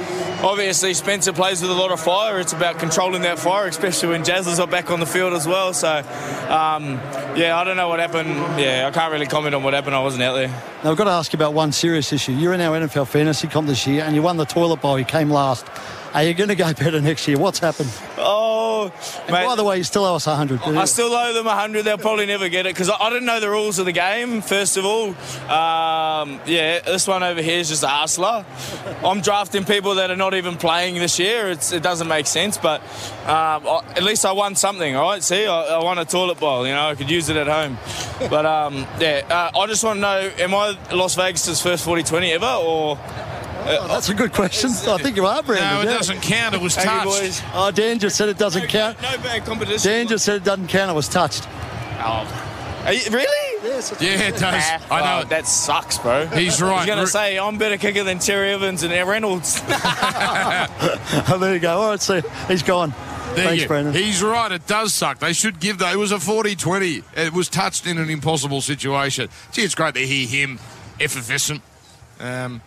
obviously 0.44 0.94
Spencer 0.94 1.32
plays 1.32 1.62
with 1.62 1.70
a 1.70 1.74
lot 1.74 1.90
of 1.90 2.00
fire. 2.00 2.38
It's 2.38 2.52
about 2.52 2.78
controlling 2.78 3.22
that 3.22 3.38
fire, 3.38 3.66
especially 3.66 4.10
when 4.10 4.22
Jazzlers 4.22 4.60
are 4.60 4.66
back 4.66 4.90
on 4.90 5.00
the 5.00 5.06
field 5.06 5.32
as 5.32 5.46
well. 5.46 5.72
So 5.72 5.88
um, 5.88 7.00
yeah, 7.36 7.56
I 7.56 7.64
don't 7.64 7.76
know 7.76 7.88
what 7.88 8.00
happened. 8.00 8.28
Yeah, 8.60 8.86
I 8.86 8.90
can't 8.90 9.10
really 9.12 9.26
comment 9.26 9.54
on 9.54 9.62
what 9.62 9.74
happened. 9.74 9.96
I 9.96 10.02
wasn't 10.02 10.22
out 10.22 10.34
there. 10.34 10.48
Now, 10.48 10.90
I've 10.90 10.96
got 10.96 11.04
to 11.04 11.10
ask 11.10 11.32
you 11.32 11.38
about 11.38 11.54
one 11.54 11.72
serious 11.72 12.12
issue. 12.12 12.32
You're 12.32 12.52
in 12.52 12.60
our 12.60 12.78
NFL 12.78 13.08
fantasy 13.08 13.48
comp 13.48 13.66
this 13.66 13.86
year 13.86 14.04
and 14.04 14.14
you 14.14 14.22
won 14.22 14.36
the 14.36 14.44
toilet 14.44 14.80
bowl. 14.80 14.98
You 14.98 15.04
came 15.04 15.30
last. 15.30 15.66
Are 16.14 16.22
you 16.22 16.32
going 16.32 16.48
to 16.48 16.54
go 16.54 16.72
better 16.72 17.00
next 17.00 17.26
year? 17.26 17.36
What's 17.38 17.58
happened? 17.58 17.90
Oh, 18.18 18.92
And 19.22 19.32
mate, 19.32 19.46
by 19.46 19.56
the 19.56 19.64
way, 19.64 19.78
you 19.78 19.82
still 19.82 20.04
owe 20.04 20.14
us 20.14 20.28
100. 20.28 20.60
I 20.62 20.84
still 20.84 21.12
owe 21.12 21.32
them 21.32 21.46
100. 21.46 21.82
They'll 21.82 21.98
probably 21.98 22.26
never 22.26 22.48
get 22.48 22.66
it 22.66 22.74
because 22.74 22.88
I, 22.88 22.94
I 22.94 23.10
didn't 23.10 23.24
know 23.26 23.40
the 23.40 23.50
rules 23.50 23.80
of 23.80 23.86
the 23.86 23.92
game, 23.92 24.40
first 24.40 24.76
of 24.76 24.84
all. 24.84 25.08
Um, 25.50 26.40
yeah, 26.46 26.78
this 26.80 27.08
one 27.08 27.24
over 27.24 27.42
here 27.42 27.58
is 27.58 27.68
just 27.68 27.82
a 27.82 27.88
hustler. 27.88 28.46
I'm 29.04 29.22
drafting 29.22 29.64
people 29.64 29.96
that 29.96 30.12
are 30.12 30.16
not 30.16 30.34
even 30.34 30.56
playing 30.56 30.94
this 30.94 31.18
year. 31.18 31.48
It's, 31.50 31.72
it 31.72 31.82
doesn't 31.82 32.06
make 32.06 32.28
sense, 32.28 32.58
but 32.58 32.80
um, 33.26 33.66
I, 33.66 33.82
at 33.96 34.04
least 34.04 34.24
I 34.24 34.30
won 34.30 34.54
something, 34.54 34.94
all 34.94 35.10
right? 35.10 35.22
See, 35.22 35.46
I, 35.46 35.62
I 35.62 35.82
won 35.82 35.98
a 35.98 36.04
toilet 36.04 36.38
bowl. 36.38 36.64
You 36.64 36.74
know, 36.74 36.90
I 36.90 36.94
could 36.94 37.10
use 37.10 37.28
it 37.28 37.36
at 37.36 37.48
home. 37.48 37.76
But 38.30 38.46
um, 38.46 38.86
yeah, 39.00 39.26
uh, 39.28 39.58
I 39.58 39.66
just 39.66 39.82
want 39.82 39.96
to 39.96 40.00
know 40.00 40.30
am 40.38 40.54
I 40.54 40.78
Las 40.92 41.16
Vegas' 41.16 41.60
first 41.60 41.84
40 41.84 42.04
20 42.04 42.30
ever 42.30 42.46
or. 42.46 42.98
Oh, 43.66 43.88
that's 43.88 44.08
a 44.08 44.14
good 44.14 44.32
question. 44.32 44.70
I 44.70 44.98
think 44.98 45.16
you 45.16 45.26
are, 45.26 45.42
Brandon. 45.42 45.68
No, 45.68 45.80
it 45.82 45.84
yeah. 45.86 45.96
doesn't 45.96 46.20
count. 46.22 46.54
It 46.54 46.60
was 46.60 46.74
Thank 46.74 46.86
you, 46.88 47.10
touched. 47.10 47.20
boys. 47.22 47.42
Oh, 47.54 47.70
Dan 47.70 47.98
just 47.98 48.16
said 48.16 48.28
it 48.28 48.38
doesn't 48.38 48.68
count. 48.68 49.00
No 49.00 49.16
bad 49.18 49.44
competition. 49.44 49.90
Dan 49.90 50.08
just 50.08 50.24
said 50.24 50.36
it 50.36 50.44
doesn't 50.44 50.68
count. 50.68 50.90
It 50.90 50.94
was 50.94 51.08
touched. 51.08 51.48
Are 51.98 52.92
you, 52.92 53.00
really? 53.10 53.64
Yes. 53.66 53.94
Yeah, 53.98 54.28
it 54.28 54.36
does. 54.36 54.62
I 54.90 55.00
know. 55.00 55.22
Oh, 55.24 55.28
that 55.28 55.46
sucks, 55.46 55.96
bro. 55.98 56.26
He's 56.26 56.60
right. 56.60 56.78
He's 56.80 56.86
going 56.86 56.98
to 56.98 57.06
say, 57.06 57.38
I'm 57.38 57.56
better 57.56 57.78
kicker 57.78 58.04
than 58.04 58.18
Terry 58.18 58.52
Evans 58.52 58.82
and 58.82 58.92
Reynolds. 59.08 59.62
Oh, 59.66 61.36
there 61.40 61.54
you 61.54 61.60
go. 61.60 61.78
All 61.80 61.90
right, 61.90 62.00
so 62.02 62.20
he's 62.46 62.62
gone. 62.62 62.90
There 63.34 63.46
Thanks, 63.46 63.62
you- 63.62 63.68
Brandon. 63.68 63.94
He's 63.94 64.22
right. 64.22 64.52
It 64.52 64.66
does 64.66 64.92
suck. 64.92 65.18
They 65.18 65.32
should 65.32 65.60
give 65.60 65.78
that. 65.78 65.94
It 65.94 65.96
was 65.96 66.12
a 66.12 66.16
40-20. 66.16 67.02
It 67.16 67.32
was 67.32 67.48
touched 67.48 67.86
in 67.86 67.96
an 67.98 68.10
impossible 68.10 68.60
situation. 68.60 69.28
Gee, 69.52 69.62
it's 69.62 69.74
great 69.74 69.94
to 69.94 70.06
hear 70.06 70.28
him 70.28 70.58
effervescent. 71.00 71.62
Um, 72.20 72.60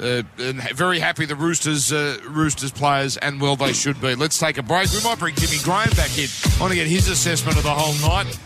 Uh, 0.00 0.22
and 0.38 0.60
very 0.74 0.98
happy 0.98 1.26
the 1.26 1.36
Roosters 1.36 1.92
uh, 1.92 2.16
Roosters 2.26 2.72
players, 2.72 3.16
and 3.18 3.40
well 3.40 3.56
they 3.56 3.72
should 3.72 4.00
be. 4.00 4.14
Let's 4.14 4.38
take 4.38 4.58
a 4.58 4.62
break. 4.62 4.90
We 4.90 5.02
might 5.02 5.18
bring 5.18 5.34
Jimmy 5.34 5.58
Graham 5.62 5.90
back 5.90 6.16
in. 6.18 6.28
I 6.28 6.60
want 6.60 6.70
to 6.72 6.76
get 6.76 6.86
his 6.86 7.08
assessment 7.08 7.56
of 7.56 7.62
the 7.62 7.70
whole 7.70 7.94
night 8.08 8.38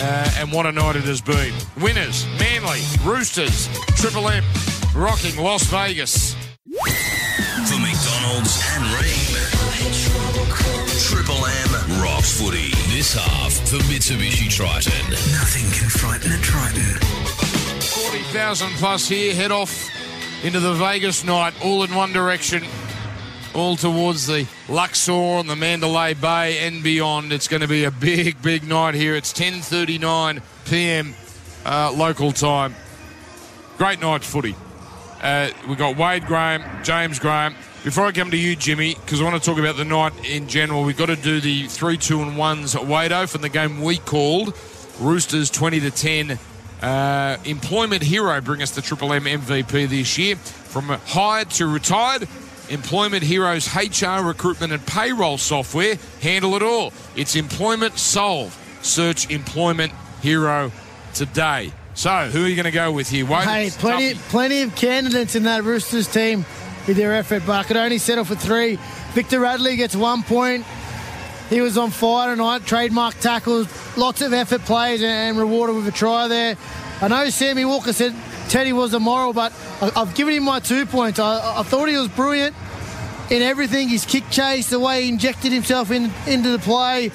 uh, 0.00 0.30
and 0.38 0.52
what 0.52 0.66
a 0.66 0.72
night 0.72 0.96
it 0.96 1.04
has 1.04 1.20
been. 1.20 1.52
Winners: 1.80 2.26
Manly, 2.38 2.80
Roosters, 3.02 3.68
Triple 3.96 4.28
M, 4.28 4.44
rocking 4.94 5.36
Las 5.36 5.64
Vegas. 5.64 6.34
For 6.34 7.78
McDonald's 7.78 8.60
and 8.74 8.84
Rheem. 8.92 9.52
Triple 11.08 11.46
M 11.46 12.02
rocks 12.02 12.40
footy. 12.40 12.70
This 12.94 13.14
half 13.14 13.52
for 13.68 13.78
Mitsubishi 13.88 14.50
Triton. 14.50 15.10
Nothing 15.10 15.64
can 15.72 15.88
frighten 15.88 16.32
a 16.32 16.38
Triton. 16.38 17.00
40,000 17.80 18.68
plus 18.76 19.08
here, 19.08 19.34
head 19.34 19.50
off 19.50 19.90
into 20.42 20.58
the 20.58 20.74
Vegas 20.74 21.24
night, 21.24 21.54
all 21.64 21.84
in 21.84 21.94
one 21.94 22.12
direction, 22.12 22.64
all 23.54 23.76
towards 23.76 24.26
the 24.26 24.46
Luxor 24.68 25.12
and 25.12 25.48
the 25.48 25.54
Mandalay 25.54 26.14
Bay 26.14 26.66
and 26.66 26.82
beyond. 26.82 27.32
It's 27.32 27.46
going 27.46 27.60
to 27.60 27.68
be 27.68 27.84
a 27.84 27.90
big, 27.90 28.42
big 28.42 28.64
night 28.64 28.94
here. 28.94 29.14
It's 29.14 29.32
10.39 29.32 30.42
p.m. 30.68 31.14
Uh, 31.64 31.92
local 31.92 32.32
time. 32.32 32.74
Great 33.78 34.00
night 34.00 34.24
footy. 34.24 34.56
Uh, 35.22 35.50
we've 35.68 35.78
got 35.78 35.96
Wade 35.96 36.26
Graham, 36.26 36.62
James 36.82 37.20
Graham. 37.20 37.54
Before 37.84 38.06
I 38.06 38.12
come 38.12 38.32
to 38.32 38.36
you, 38.36 38.56
Jimmy, 38.56 38.94
because 38.94 39.20
I 39.20 39.24
want 39.24 39.40
to 39.40 39.48
talk 39.48 39.58
about 39.58 39.76
the 39.76 39.84
night 39.84 40.12
in 40.28 40.48
general, 40.48 40.82
we've 40.82 40.96
got 40.96 41.06
to 41.06 41.16
do 41.16 41.40
the 41.40 41.68
3 41.68 41.96
2 41.96 42.20
and 42.20 42.32
1s 42.32 42.74
at 42.74 42.82
Wado 42.82 43.28
from 43.28 43.42
the 43.42 43.48
game 43.48 43.80
we 43.80 43.98
called. 43.98 44.56
Roosters 45.00 45.50
20 45.50 45.80
to 45.80 45.90
10 45.90 46.38
uh, 46.82 47.36
employment 47.44 48.02
hero 48.02 48.40
bring 48.40 48.60
us 48.62 48.72
the 48.72 48.82
Triple 48.82 49.12
M 49.12 49.24
MVP 49.24 49.88
this 49.88 50.18
year. 50.18 50.36
From 50.36 50.88
hired 50.88 51.50
to 51.50 51.66
retired, 51.66 52.28
Employment 52.68 53.22
Hero's 53.22 53.68
HR 53.74 54.24
recruitment 54.24 54.72
and 54.72 54.84
payroll 54.86 55.36
software 55.36 55.96
handle 56.20 56.54
it 56.54 56.62
all. 56.62 56.92
It's 57.16 57.36
Employment 57.36 57.98
Solve. 57.98 58.58
Search 58.82 59.30
Employment 59.30 59.92
Hero 60.22 60.72
today. 61.14 61.72
So, 61.94 62.10
who 62.10 62.44
are 62.44 62.48
you 62.48 62.56
going 62.56 62.64
to 62.64 62.70
go 62.70 62.90
with 62.90 63.10
here? 63.10 63.26
Wade? 63.26 63.44
Hey, 63.44 63.70
plenty, 63.70 64.14
plenty 64.14 64.62
of 64.62 64.74
candidates 64.74 65.34
in 65.34 65.42
that 65.42 65.62
Roosters 65.64 66.08
team 66.08 66.46
with 66.86 66.96
their 66.96 67.14
effort, 67.14 67.42
but 67.46 67.52
I 67.52 67.64
could 67.64 67.76
only 67.76 67.98
settle 67.98 68.24
for 68.24 68.34
three. 68.34 68.78
Victor 69.12 69.40
Radley 69.40 69.76
gets 69.76 69.94
one 69.94 70.22
point. 70.22 70.64
He 71.52 71.60
was 71.60 71.76
on 71.76 71.90
fire 71.90 72.34
tonight. 72.34 72.64
Trademark 72.64 73.18
tackles, 73.20 73.68
lots 73.98 74.22
of 74.22 74.32
effort 74.32 74.62
plays, 74.62 75.02
and 75.02 75.36
rewarded 75.36 75.76
with 75.76 75.86
a 75.86 75.92
try 75.92 76.26
there. 76.26 76.56
I 77.02 77.08
know 77.08 77.28
Sammy 77.28 77.66
Walker 77.66 77.92
said 77.92 78.14
Teddy 78.48 78.72
was 78.72 78.94
immoral, 78.94 79.34
but 79.34 79.52
I've 79.82 80.14
given 80.14 80.32
him 80.32 80.44
my 80.44 80.60
two 80.60 80.86
points. 80.86 81.18
I, 81.18 81.58
I 81.58 81.62
thought 81.62 81.90
he 81.90 81.96
was 81.98 82.08
brilliant 82.08 82.56
in 83.28 83.42
everything. 83.42 83.90
His 83.90 84.06
kick 84.06 84.24
chase, 84.30 84.70
the 84.70 84.80
way 84.80 85.02
he 85.02 85.10
injected 85.10 85.52
himself 85.52 85.90
in, 85.90 86.10
into 86.26 86.48
the 86.48 86.58
play. 86.58 87.10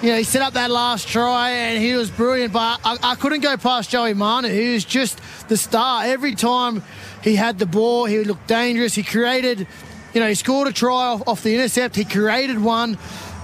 You 0.00 0.10
know, 0.10 0.18
he 0.18 0.22
set 0.22 0.42
up 0.42 0.52
that 0.52 0.70
last 0.70 1.08
try 1.08 1.50
and 1.50 1.82
he 1.82 1.94
was 1.94 2.08
brilliant, 2.08 2.52
but 2.52 2.80
I, 2.84 2.98
I 3.02 3.14
couldn't 3.16 3.40
go 3.40 3.56
past 3.56 3.90
Joey 3.90 4.14
Manu. 4.14 4.48
He 4.48 4.74
was 4.74 4.84
just 4.84 5.20
the 5.48 5.56
star. 5.56 6.04
Every 6.04 6.36
time 6.36 6.84
he 7.20 7.34
had 7.34 7.58
the 7.58 7.66
ball, 7.66 8.04
he 8.04 8.22
looked 8.22 8.46
dangerous. 8.46 8.94
He 8.94 9.02
created, 9.02 9.66
you 10.14 10.20
know, 10.20 10.28
he 10.28 10.36
scored 10.36 10.68
a 10.68 10.72
try 10.72 11.06
off, 11.08 11.26
off 11.26 11.42
the 11.42 11.52
intercept. 11.52 11.96
He 11.96 12.04
created 12.04 12.62
one 12.62 12.96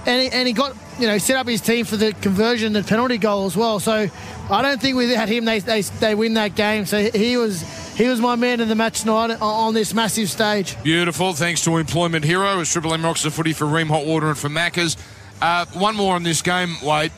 and 0.05 0.21
he, 0.21 0.29
and 0.29 0.47
he 0.47 0.53
got 0.53 0.75
you 0.99 1.07
know 1.07 1.17
set 1.17 1.37
up 1.37 1.47
his 1.47 1.61
team 1.61 1.85
for 1.85 1.97
the 1.97 2.13
conversion, 2.13 2.73
the 2.73 2.83
penalty 2.83 3.17
goal 3.17 3.45
as 3.45 3.55
well. 3.55 3.79
So 3.79 4.09
I 4.49 4.61
don't 4.61 4.81
think 4.81 4.97
without 4.97 5.29
him 5.29 5.45
they, 5.45 5.59
they, 5.59 5.81
they 5.81 6.15
win 6.15 6.33
that 6.35 6.55
game. 6.55 6.85
So 6.85 7.09
he 7.11 7.37
was 7.37 7.61
he 7.95 8.07
was 8.07 8.19
my 8.19 8.35
man 8.35 8.59
in 8.59 8.69
the 8.69 8.75
match 8.75 9.01
tonight 9.01 9.37
on 9.41 9.73
this 9.73 9.93
massive 9.93 10.29
stage. 10.29 10.81
Beautiful. 10.83 11.33
Thanks 11.33 11.63
to 11.65 11.77
Employment 11.77 12.25
Hero 12.25 12.59
as 12.59 12.71
Triple 12.71 12.93
M 12.93 13.03
rocks 13.03 13.23
the 13.23 13.31
footy 13.31 13.53
for 13.53 13.65
Rheem 13.65 13.87
Hot 13.87 14.05
Water 14.05 14.29
and 14.29 14.37
for 14.37 14.49
Maccas. 14.49 14.97
Uh, 15.41 15.65
one 15.73 15.95
more 15.95 16.15
on 16.15 16.23
this 16.23 16.41
game, 16.41 16.75
Wade. 16.83 17.11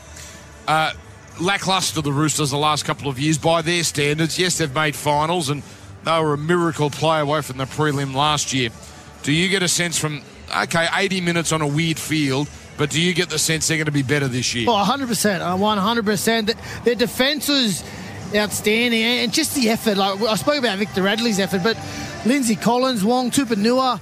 Uh, 0.67 0.91
lackluster 1.39 2.01
the 2.01 2.11
Roosters 2.11 2.51
the 2.51 2.57
last 2.57 2.85
couple 2.85 3.09
of 3.09 3.19
years 3.19 3.37
by 3.37 3.61
their 3.61 3.83
standards. 3.83 4.39
Yes, 4.39 4.57
they've 4.57 4.73
made 4.73 4.95
finals 4.95 5.49
and 5.49 5.63
they 6.03 6.19
were 6.19 6.33
a 6.33 6.37
miracle 6.37 6.89
play 6.89 7.19
away 7.19 7.41
from 7.41 7.57
the 7.57 7.65
prelim 7.65 8.15
last 8.15 8.53
year. 8.53 8.69
Do 9.23 9.31
you 9.31 9.49
get 9.49 9.63
a 9.63 9.67
sense 9.67 9.97
from 9.97 10.21
okay, 10.55 10.87
80 10.93 11.21
minutes 11.21 11.51
on 11.51 11.61
a 11.61 11.67
weird 11.67 11.99
field? 11.99 12.49
But 12.77 12.89
do 12.89 13.01
you 13.01 13.13
get 13.13 13.29
the 13.29 13.39
sense 13.39 13.67
they're 13.67 13.77
going 13.77 13.86
to 13.86 13.91
be 13.91 14.03
better 14.03 14.27
this 14.27 14.53
year? 14.53 14.70
Oh, 14.70 14.74
100%. 14.74 15.08
100%. 15.08 16.84
Their 16.84 16.96
defence 16.96 17.48
was 17.48 17.84
outstanding 18.36 19.01
and 19.01 19.34
just 19.34 19.55
the 19.55 19.70
effort. 19.70 19.98
Like 19.98 20.22
I 20.22 20.36
spoke 20.36 20.60
about 20.60 20.77
Victor 20.77 21.01
Radley's 21.03 21.39
effort, 21.39 21.63
but 21.63 21.77
Lindsay 22.25 22.55
Collins, 22.55 23.03
Wong, 23.03 23.32
Tupouniua, 23.32 24.00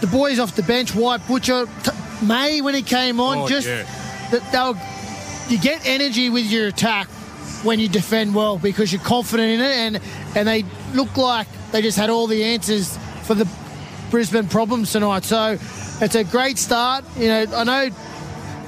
the 0.00 0.06
boys 0.06 0.38
off 0.38 0.56
the 0.56 0.62
bench, 0.62 0.94
White 0.94 1.26
Butcher, 1.26 1.66
T- 1.82 1.90
May 2.26 2.60
when 2.60 2.74
he 2.74 2.82
came 2.82 3.20
on, 3.20 3.38
oh, 3.38 3.48
just 3.48 3.66
yeah. 3.66 3.84
that 4.30 5.50
you 5.50 5.58
get 5.58 5.86
energy 5.86 6.30
with 6.30 6.46
your 6.46 6.68
attack 6.68 7.08
when 7.62 7.78
you 7.78 7.88
defend 7.88 8.34
well 8.34 8.56
because 8.56 8.92
you're 8.92 9.02
confident 9.02 9.50
in 9.50 9.60
it 9.60 9.76
and 9.76 10.00
and 10.34 10.48
they 10.48 10.64
look 10.94 11.16
like 11.16 11.46
they 11.72 11.82
just 11.82 11.98
had 11.98 12.08
all 12.08 12.26
the 12.26 12.42
answers 12.42 12.96
for 13.24 13.34
the 13.34 13.48
Brisbane 14.10 14.48
problems 14.48 14.92
tonight. 14.92 15.24
So 15.24 15.58
it's 16.00 16.14
a 16.14 16.24
great 16.24 16.58
start. 16.58 17.04
You 17.16 17.28
know, 17.28 17.46
I 17.54 17.64
know 17.64 17.90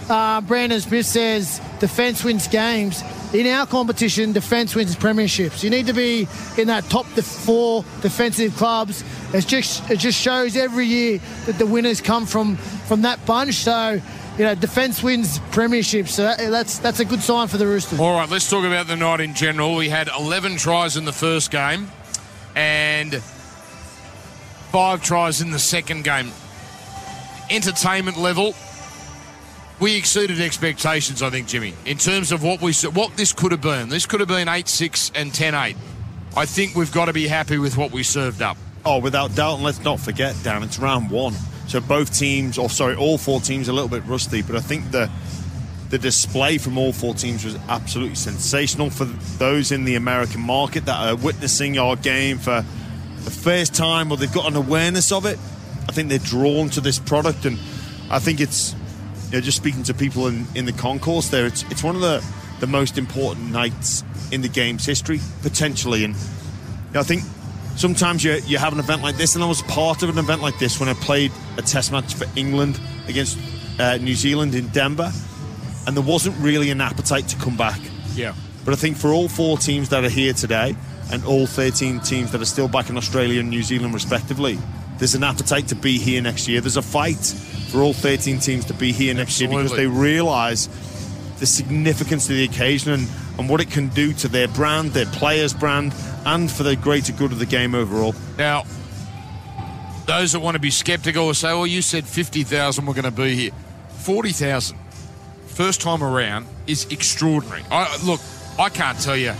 uh, 0.09 0.41
Brandon 0.43 0.81
Smith 0.81 1.07
says 1.07 1.61
defence 1.81 2.25
wins 2.25 2.49
games. 2.49 3.03
In 3.33 3.47
our 3.47 3.67
competition, 3.67 4.33
defence 4.33 4.75
wins 4.75 4.95
premierships. 4.95 5.65
You 5.65 5.71
need 5.71 5.87
to 5.87 5.95
be 5.95 6.29
in 6.59 6.67
that 6.67 6.85
top 6.91 7.07
four 7.07 7.83
defensive 8.03 8.55
clubs. 8.57 9.03
It 9.33 9.47
just 9.47 9.91
it 9.91 9.99
just 9.99 10.21
shows 10.21 10.55
every 10.55 10.85
year 10.87 11.19
that 11.47 11.57
the 11.59 11.67
winners 11.67 12.03
come 12.03 12.27
from 12.27 12.57
from 12.57 13.03
that 13.03 13.25
bunch. 13.25 13.55
So 13.55 14.01
you 14.39 14.45
know, 14.45 14.55
defence 14.55 15.03
wins 15.03 15.39
premierships. 15.51 16.09
So 16.09 16.25
that, 16.25 16.39
that's 16.39 16.79
that's 16.79 17.01
a 17.01 17.07
good 17.07 17.23
sign 17.23 17.49
for 17.49 17.57
the 17.57 17.67
Roosters. 17.67 17.99
All 17.99 18.19
right, 18.19 18.29
let's 18.29 18.51
talk 18.51 18.65
about 18.65 18.87
the 18.87 18.97
night 18.97 19.21
in 19.21 19.35
general. 19.35 19.77
We 19.77 19.89
had 19.89 20.09
11 20.09 20.57
tries 20.57 20.99
in 20.99 21.07
the 21.07 21.13
first 21.13 21.51
game 21.51 21.91
and 22.55 23.23
five 24.73 25.03
tries 25.03 25.41
in 25.41 25.51
the 25.51 25.59
second 25.59 26.05
game. 26.05 26.33
Entertainment 27.53 28.17
level, 28.17 28.55
we 29.79 29.97
exceeded 29.97 30.41
expectations, 30.41 31.23
I 31.23 31.31
think, 31.31 31.49
Jimmy, 31.49 31.75
in 31.85 31.99
terms 31.99 32.33
of 32.33 32.43
what 32.43 32.63
we 32.63 32.73
what 32.73 33.17
this 33.17 33.33
could 33.33 33.53
have 33.53 33.61
been. 33.61 33.91
This 33.91 34.07
could 34.07 34.21
have 34.21 34.29
been 34.29 34.49
8-6 34.49 35.13
and 35.15 35.31
10-8. 35.31 35.77
I 36.35 36.47
think 36.47 36.75
we've 36.75 36.93
got 36.93 37.05
to 37.05 37.13
be 37.13 37.29
happy 37.29 37.59
with 37.59 37.77
what 37.77 37.93
we 37.93 38.03
served 38.03 38.41
up. 38.41 38.57
Oh, 38.87 38.99
without 39.01 39.35
doubt, 39.35 39.57
and 39.57 39.65
let's 39.65 39.85
not 39.85 40.01
forget, 40.01 40.35
Dan, 40.43 40.63
it's 40.63 40.79
round 40.79 41.11
one. 41.11 41.35
So 41.69 41.81
both 41.81 42.19
teams, 42.19 42.57
or 42.57 42.71
sorry, 42.71 42.97
all 42.97 43.19
four 43.19 43.41
teams, 43.41 43.69
a 43.69 43.73
little 43.73 43.89
bit 43.89 44.03
rusty, 44.07 44.43
but 44.43 44.57
I 44.57 44.61
think 44.61 44.91
the 44.91 45.11
the 45.91 45.99
display 45.99 46.57
from 46.57 46.79
all 46.79 46.91
four 46.91 47.13
teams 47.13 47.45
was 47.45 47.55
absolutely 47.69 48.15
sensational 48.15 48.89
for 48.89 49.05
those 49.05 49.71
in 49.73 49.85
the 49.85 49.95
American 49.95 50.41
market 50.41 50.87
that 50.87 50.99
are 51.07 51.15
witnessing 51.15 51.79
our 51.79 51.97
game 51.97 52.39
for 52.39 52.65
the 53.25 53.31
first 53.31 53.75
time 53.75 54.11
or 54.11 54.17
they've 54.17 54.33
got 54.33 54.47
an 54.47 54.57
awareness 54.57 55.13
of 55.13 55.27
it. 55.27 55.39
I 55.89 55.93
think 55.93 56.09
they're 56.09 56.19
drawn 56.19 56.71
to 56.71 56.81
this 56.81 56.99
product, 56.99 57.45
and 57.45 57.59
I 58.11 58.19
think 58.19 58.41
it's 58.41 58.75
you 59.31 59.39
know, 59.39 59.41
just 59.41 59.57
speaking 59.57 59.83
to 59.85 59.95
people 59.95 60.27
in, 60.27 60.47
in 60.55 60.65
the 60.65 60.73
concourse 60.73 61.29
there. 61.29 61.47
It's 61.47 61.63
it's 61.65 61.83
one 61.83 61.97
of 61.97 62.03
the 62.03 62.25
the 62.61 62.67
most 62.67 62.99
important 62.99 63.51
nights 63.51 64.05
in 64.31 64.41
the 64.41 64.49
game's 64.49 64.87
history 64.87 65.21
potentially, 65.43 66.05
and 66.05 66.15
you 66.15 66.95
know, 66.95 67.01
I 67.01 67.03
think 67.03 67.23
sometimes 67.77 68.23
you, 68.25 68.35
you 68.47 68.59
have 68.59 68.73
an 68.73 68.79
event 68.79 69.03
like 69.03 69.17
this, 69.17 69.35
and 69.35 69.43
I 69.43 69.49
was 69.49 69.63
part 69.63 70.03
of 70.03 70.11
an 70.11 70.19
event 70.19 70.43
like 70.43 70.59
this 70.59 70.79
when 70.79 70.89
I 70.89 70.95
played 70.95 71.33
a 71.59 71.63
test 71.63 71.93
match 71.93 72.15
for 72.15 72.27
England 72.37 72.81
against 73.09 73.39
uh, 73.79 73.97
New 73.97 74.15
Zealand 74.15 74.55
in 74.55 74.69
Denver, 74.69 75.11
and 75.87 75.97
there 75.97 76.05
wasn't 76.05 76.37
really 76.39 76.71
an 76.71 76.81
appetite 76.81 77.29
to 77.29 77.37
come 77.37 77.57
back. 77.57 77.81
Yeah. 78.15 78.35
But 78.65 78.75
I 78.75 78.77
think 78.77 78.97
for 78.97 79.09
all 79.09 79.29
four 79.29 79.59
teams 79.59 79.89
that 79.89 80.05
are 80.05 80.09
here 80.09 80.33
today, 80.33 80.77
and 81.11 81.25
all 81.25 81.47
13 81.47 82.01
teams 82.01 82.33
that 82.33 82.41
are 82.41 82.47
still 82.47 82.69
back 82.69 82.89
in 82.89 82.97
Australia 82.97 83.41
and 83.41 83.51
New 83.51 83.63
Zealand, 83.63 83.93
respectively, 83.93 84.59
there's 85.03 85.17
an 85.17 85.25
appetite 85.25 85.67
to 85.67 85.75
be 85.75 85.99
here 85.99 86.23
next 86.23 86.47
year. 86.47 86.61
There's 86.61 86.77
a 86.77 86.83
fight 86.83 87.19
for 87.71 87.81
all 87.81 87.93
13 87.93 88.39
teams 88.39 88.67
to 88.67 88.73
be 88.73 88.93
here 88.93 89.13
next 89.13 89.33
Absolutely. 89.33 89.57
year 89.57 89.63
because 89.65 89.77
they 89.77 89.87
realise 89.89 90.69
the 91.41 91.47
significance 91.47 92.31
of 92.31 92.37
the 92.37 92.45
occasion 92.45 92.93
and, 92.93 93.09
and 93.37 93.49
what 93.49 93.61
it 93.61 93.69
can 93.69 93.89
do 93.89 94.13
to 94.13 94.29
their 94.29 94.47
brand, 94.47 94.93
their 94.93 95.07
players' 95.07 95.55
brand, 95.55 95.93
and 96.25 96.49
for 96.49 96.63
the 96.63 96.77
greater 96.77 97.13
good 97.13 97.33
of 97.33 97.41
the 97.41 97.47
game 97.47 97.75
overall. 97.75 98.15
Now, 98.39 98.63
those 100.07 100.35
that 100.35 100.39
want 100.41 100.55
to 100.55 100.61
be 100.61 100.71
sceptical 100.71 101.27
will 101.27 101.35
say, 101.35 101.49
well, 101.49 101.67
you 101.67 101.83
said 101.83 102.07
50,000 102.07 102.87
were 102.87 102.95
going 102.95 103.03
to 103.03 103.11
be 103.11 103.35
here. 103.35 103.51
40,000, 104.03 104.79
first 105.47 105.81
time 105.81 106.05
around, 106.05 106.47
is 106.69 106.87
extraordinary. 106.93 107.65
I, 107.73 107.99
look, 108.05 108.21
I 108.57 108.69
can't 108.69 109.01
tell 109.01 109.17
you, 109.17 109.35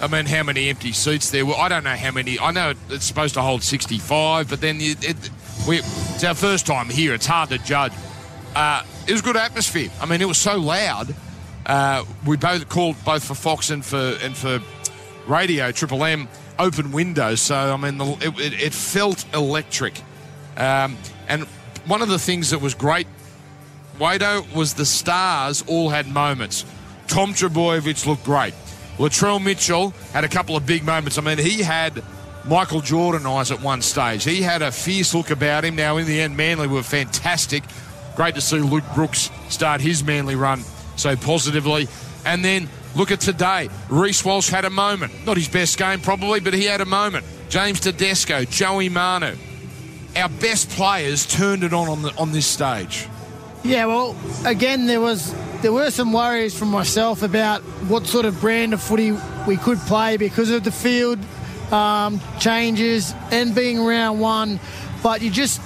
I 0.00 0.06
mean, 0.06 0.26
how 0.26 0.42
many 0.42 0.68
empty 0.68 0.92
seats 0.92 1.30
there 1.30 1.44
were. 1.44 1.54
I 1.54 1.68
don't 1.68 1.84
know 1.84 1.96
how 1.96 2.10
many. 2.10 2.38
I 2.38 2.52
know 2.52 2.72
it's 2.88 3.04
supposed 3.04 3.34
to 3.34 3.42
hold 3.42 3.62
65, 3.62 4.48
but 4.48 4.60
then 4.60 4.80
it, 4.80 5.08
it, 5.08 5.30
we, 5.68 5.78
it's 5.78 6.24
our 6.24 6.34
first 6.34 6.66
time 6.66 6.88
here. 6.88 7.12
It's 7.12 7.26
hard 7.26 7.50
to 7.50 7.58
judge. 7.58 7.92
Uh, 8.54 8.82
it 9.06 9.12
was 9.12 9.22
good 9.22 9.36
atmosphere. 9.36 9.90
I 10.00 10.06
mean, 10.06 10.22
it 10.22 10.28
was 10.28 10.38
so 10.38 10.58
loud. 10.58 11.14
Uh, 11.66 12.04
we 12.26 12.36
both 12.36 12.68
called 12.68 12.96
both 13.04 13.24
for 13.24 13.34
Fox 13.34 13.70
and 13.70 13.84
for 13.84 14.16
and 14.22 14.36
for 14.36 14.60
radio 15.26 15.70
Triple 15.70 16.04
M 16.04 16.28
open 16.58 16.92
windows. 16.92 17.40
So 17.42 17.54
I 17.54 17.76
mean, 17.76 17.98
the, 17.98 18.06
it, 18.20 18.62
it, 18.62 18.74
felt 18.74 19.24
electric. 19.34 20.00
Um, 20.56 20.96
and 21.28 21.44
one 21.86 22.02
of 22.02 22.08
the 22.08 22.18
things 22.18 22.50
that 22.50 22.60
was 22.60 22.74
great, 22.74 23.06
Wado, 23.98 24.50
was 24.54 24.74
the 24.74 24.86
stars 24.86 25.62
all 25.66 25.90
had 25.90 26.08
moments. 26.08 26.64
Tom 27.06 27.34
Trebojevic 27.34 28.06
looked 28.06 28.24
great. 28.24 28.54
Latrell 29.00 29.42
Mitchell 29.42 29.94
had 30.12 30.24
a 30.24 30.28
couple 30.28 30.56
of 30.56 30.66
big 30.66 30.84
moments. 30.84 31.16
I 31.16 31.22
mean, 31.22 31.38
he 31.38 31.62
had 31.62 32.02
Michael 32.44 32.82
Jordan 32.82 33.26
eyes 33.26 33.50
at 33.50 33.62
one 33.62 33.80
stage. 33.80 34.24
He 34.24 34.42
had 34.42 34.60
a 34.60 34.70
fierce 34.70 35.14
look 35.14 35.30
about 35.30 35.64
him. 35.64 35.74
Now, 35.74 35.96
in 35.96 36.06
the 36.06 36.20
end, 36.20 36.36
Manly 36.36 36.66
were 36.66 36.82
fantastic. 36.82 37.64
Great 38.14 38.34
to 38.34 38.42
see 38.42 38.58
Luke 38.58 38.84
Brooks 38.94 39.30
start 39.48 39.80
his 39.80 40.04
Manly 40.04 40.34
run 40.34 40.60
so 40.96 41.16
positively. 41.16 41.88
And 42.26 42.44
then 42.44 42.68
look 42.94 43.10
at 43.10 43.20
today. 43.20 43.70
Reece 43.88 44.22
Walsh 44.22 44.50
had 44.50 44.66
a 44.66 44.70
moment. 44.70 45.24
Not 45.24 45.38
his 45.38 45.48
best 45.48 45.78
game, 45.78 46.00
probably, 46.00 46.40
but 46.40 46.52
he 46.52 46.64
had 46.64 46.82
a 46.82 46.86
moment. 46.86 47.24
James 47.48 47.80
Tedesco, 47.80 48.44
Joey 48.44 48.90
Manu. 48.90 49.34
Our 50.14 50.28
best 50.28 50.68
players 50.68 51.24
turned 51.24 51.64
it 51.64 51.72
on 51.72 51.88
on, 51.88 52.02
the, 52.02 52.14
on 52.16 52.32
this 52.32 52.46
stage. 52.46 53.08
Yeah, 53.64 53.86
well, 53.86 54.14
again, 54.44 54.84
there 54.84 55.00
was 55.00 55.34
there 55.62 55.72
were 55.72 55.90
some 55.90 56.12
worries 56.12 56.58
from 56.58 56.68
myself 56.68 57.22
about 57.22 57.62
what 57.88 58.06
sort 58.06 58.24
of 58.24 58.40
brand 58.40 58.72
of 58.72 58.82
footy 58.82 59.12
we 59.46 59.56
could 59.56 59.78
play 59.78 60.16
because 60.16 60.50
of 60.50 60.64
the 60.64 60.72
field 60.72 61.18
um, 61.70 62.20
changes 62.38 63.14
and 63.30 63.54
being 63.54 63.82
round 63.82 64.20
one. 64.20 64.58
But 65.02 65.22
you 65.22 65.30
just 65.30 65.60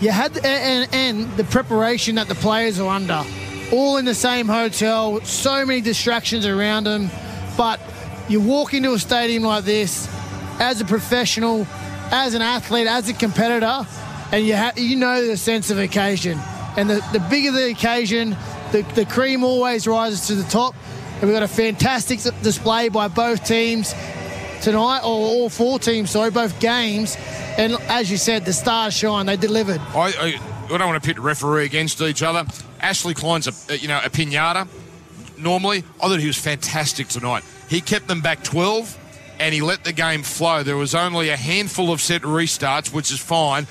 you 0.00 0.10
had 0.10 0.36
and, 0.44 0.88
and 0.92 1.36
the 1.36 1.44
preparation 1.44 2.16
that 2.16 2.28
the 2.28 2.34
players 2.34 2.80
are 2.80 2.88
under, 2.88 3.24
all 3.72 3.98
in 3.98 4.04
the 4.04 4.14
same 4.14 4.46
hotel, 4.48 5.20
so 5.22 5.64
many 5.64 5.80
distractions 5.80 6.46
around 6.46 6.84
them. 6.84 7.10
But 7.56 7.80
you 8.28 8.40
walk 8.40 8.74
into 8.74 8.92
a 8.92 8.98
stadium 8.98 9.42
like 9.42 9.64
this 9.64 10.08
as 10.58 10.80
a 10.80 10.84
professional, 10.84 11.66
as 12.10 12.34
an 12.34 12.42
athlete, 12.42 12.86
as 12.86 13.08
a 13.08 13.14
competitor, 13.14 13.86
and 14.32 14.46
you 14.46 14.56
ha- 14.56 14.72
you 14.76 14.96
know 14.96 15.26
the 15.26 15.36
sense 15.36 15.70
of 15.70 15.78
occasion. 15.78 16.38
And 16.76 16.88
the, 16.88 17.04
the 17.12 17.18
bigger 17.28 17.50
the 17.50 17.70
occasion, 17.70 18.36
the, 18.72 18.82
the 18.94 19.04
cream 19.04 19.44
always 19.44 19.86
rises 19.86 20.26
to 20.28 20.34
the 20.34 20.48
top. 20.50 20.74
And 21.20 21.28
we've 21.28 21.34
got 21.34 21.42
a 21.42 21.48
fantastic 21.48 22.20
display 22.42 22.88
by 22.88 23.08
both 23.08 23.44
teams 23.44 23.94
tonight, 24.62 25.00
or 25.00 25.10
all 25.10 25.48
four 25.50 25.78
teams, 25.78 26.10
sorry, 26.10 26.30
both 26.30 26.58
games. 26.60 27.16
And 27.58 27.74
as 27.88 28.10
you 28.10 28.16
said, 28.16 28.44
the 28.44 28.52
stars 28.52 28.94
shine. 28.94 29.26
They 29.26 29.36
delivered. 29.36 29.80
I, 29.94 30.12
I, 30.18 30.40
I 30.72 30.78
don't 30.78 30.88
want 30.88 31.02
to 31.02 31.06
pit 31.06 31.16
the 31.16 31.22
referee 31.22 31.66
against 31.66 32.00
each 32.00 32.22
other. 32.22 32.44
Ashley 32.80 33.14
Klein's 33.14 33.68
a, 33.70 33.78
you 33.78 33.88
know 33.88 34.00
a 34.02 34.08
pinata. 34.08 34.68
Normally, 35.36 35.84
I 36.02 36.08
thought 36.08 36.20
he 36.20 36.26
was 36.26 36.38
fantastic 36.38 37.08
tonight. 37.08 37.44
He 37.68 37.80
kept 37.80 38.08
them 38.08 38.20
back 38.20 38.42
12, 38.42 38.98
and 39.40 39.54
he 39.54 39.62
let 39.62 39.84
the 39.84 39.92
game 39.92 40.22
flow. 40.22 40.62
There 40.62 40.76
was 40.76 40.94
only 40.94 41.30
a 41.30 41.36
handful 41.36 41.92
of 41.92 42.00
set 42.00 42.22
restarts, 42.22 42.92
which 42.92 43.10
is 43.10 43.18
fine. 43.18 43.66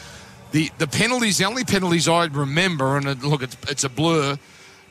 The 0.52 0.72
the 0.78 0.88
penalties, 0.88 1.38
the 1.38 1.46
only 1.46 1.64
penalties 1.64 2.08
I 2.08 2.26
remember, 2.26 2.98
and 2.98 3.24
look, 3.24 3.44
it's, 3.44 3.58
it's 3.68 3.84
a 3.84 3.90
blur, 3.90 4.38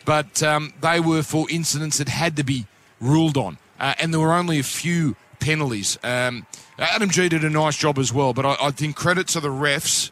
but 0.08 0.42
um, 0.42 0.72
they 0.80 1.00
were 1.00 1.22
for 1.22 1.46
incidents 1.50 1.98
that 1.98 2.08
had 2.08 2.34
to 2.36 2.42
be 2.42 2.64
ruled 2.98 3.36
on, 3.36 3.58
uh, 3.78 3.92
and 4.00 4.10
there 4.10 4.20
were 4.20 4.32
only 4.32 4.58
a 4.58 4.62
few 4.62 5.16
penalties. 5.38 5.98
Um, 6.02 6.46
Adam 6.78 7.10
Gee 7.10 7.28
did 7.28 7.44
a 7.44 7.50
nice 7.50 7.76
job 7.76 7.98
as 7.98 8.10
well, 8.10 8.32
but 8.32 8.46
I, 8.46 8.56
I 8.58 8.70
think 8.70 8.96
credit 8.96 9.28
to 9.28 9.40
the 9.40 9.50
refs 9.50 10.10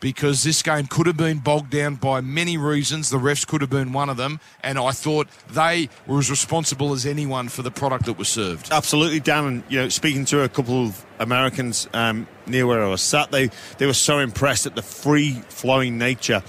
because 0.00 0.44
this 0.44 0.62
game 0.62 0.86
could 0.86 1.06
have 1.06 1.18
been 1.18 1.40
bogged 1.40 1.68
down 1.68 1.96
by 1.96 2.22
many 2.22 2.56
reasons. 2.56 3.10
The 3.10 3.18
refs 3.18 3.46
could 3.46 3.60
have 3.60 3.68
been 3.68 3.92
one 3.92 4.08
of 4.08 4.16
them, 4.16 4.40
and 4.62 4.78
I 4.78 4.92
thought 4.92 5.28
they 5.50 5.90
were 6.06 6.20
as 6.20 6.30
responsible 6.30 6.94
as 6.94 7.04
anyone 7.04 7.50
for 7.50 7.60
the 7.60 7.70
product 7.70 8.06
that 8.06 8.16
was 8.16 8.28
served. 8.28 8.70
Absolutely, 8.72 9.20
Dan. 9.20 9.44
And 9.44 9.62
you 9.68 9.78
know, 9.78 9.90
speaking 9.90 10.24
to 10.26 10.40
a 10.40 10.48
couple 10.48 10.86
of 10.86 11.04
Americans 11.18 11.86
um, 11.92 12.26
near 12.46 12.66
where 12.66 12.82
I 12.82 12.88
was 12.88 13.02
sat, 13.02 13.30
they 13.30 13.50
they 13.76 13.84
were 13.84 13.92
so 13.92 14.20
impressed 14.20 14.64
at 14.64 14.74
the 14.74 14.82
free 14.82 15.32
flowing 15.50 15.98
nature 15.98 16.42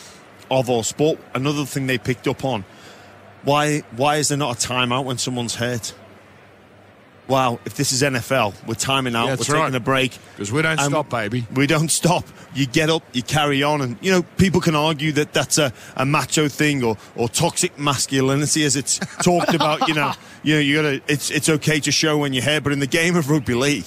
of 0.49 0.69
our 0.69 0.86
sport. 0.86 1.19
Another 1.34 1.65
thing 1.65 1.88
they 1.88 1.97
picked 1.97 2.25
up 2.25 2.45
on: 2.45 2.63
why 3.45 3.79
why 3.95 4.17
is 4.17 4.27
there 4.29 4.38
not 4.38 4.63
a 4.63 4.67
timeout 4.67 5.05
when 5.05 5.17
someone's 5.17 5.55
hurt? 5.55 5.93
wow, 7.27 7.60
if 7.65 7.75
this 7.75 7.91
is 7.91 8.03
NFL, 8.03 8.53
we're 8.67 8.75
timing 8.75 9.15
out, 9.15 9.25
Yeah, 9.25 9.31
we're 9.31 9.38
taking 9.38 9.55
right. 9.62 9.73
a 9.75 9.79
break. 9.79 10.15
Because 10.34 10.51
we 10.51 10.62
don't 10.62 10.79
And 10.79 10.91
stop, 10.91 11.10
baby. 11.10 11.47
We 11.55 11.65
don't 11.65 11.89
stop. 12.01 12.23
You 12.53 12.67
get 12.67 12.89
up, 12.91 13.03
you 13.13 13.23
carry 13.23 13.63
on, 13.63 13.81
and 13.81 13.97
you 13.99 14.12
know 14.12 14.21
people 14.38 14.62
can 14.62 14.75
argue 14.75 15.12
that 15.13 15.34
that's 15.34 15.58
a, 15.58 15.73
a 15.95 16.05
macho 16.05 16.47
thing 16.47 16.84
or, 16.84 16.97
or 17.15 17.27
toxic 17.27 17.79
masculinity, 17.79 18.63
as 18.63 18.75
it's 18.75 18.99
talked 19.23 19.53
about. 19.55 19.88
You 19.88 19.95
know, 19.95 20.13
you 20.43 20.53
know, 20.53 20.60
you 20.60 20.75
gotta. 20.75 21.01
It's 21.08 21.31
it's 21.31 21.49
okay 21.49 21.79
to 21.79 21.91
show 21.91 22.17
when 22.19 22.34
you're 22.34 22.43
here, 22.43 22.62
but 22.62 22.71
in 22.73 22.79
the 22.79 22.88
game 22.88 23.15
of 23.15 23.29
rugby 23.29 23.55
league, 23.55 23.86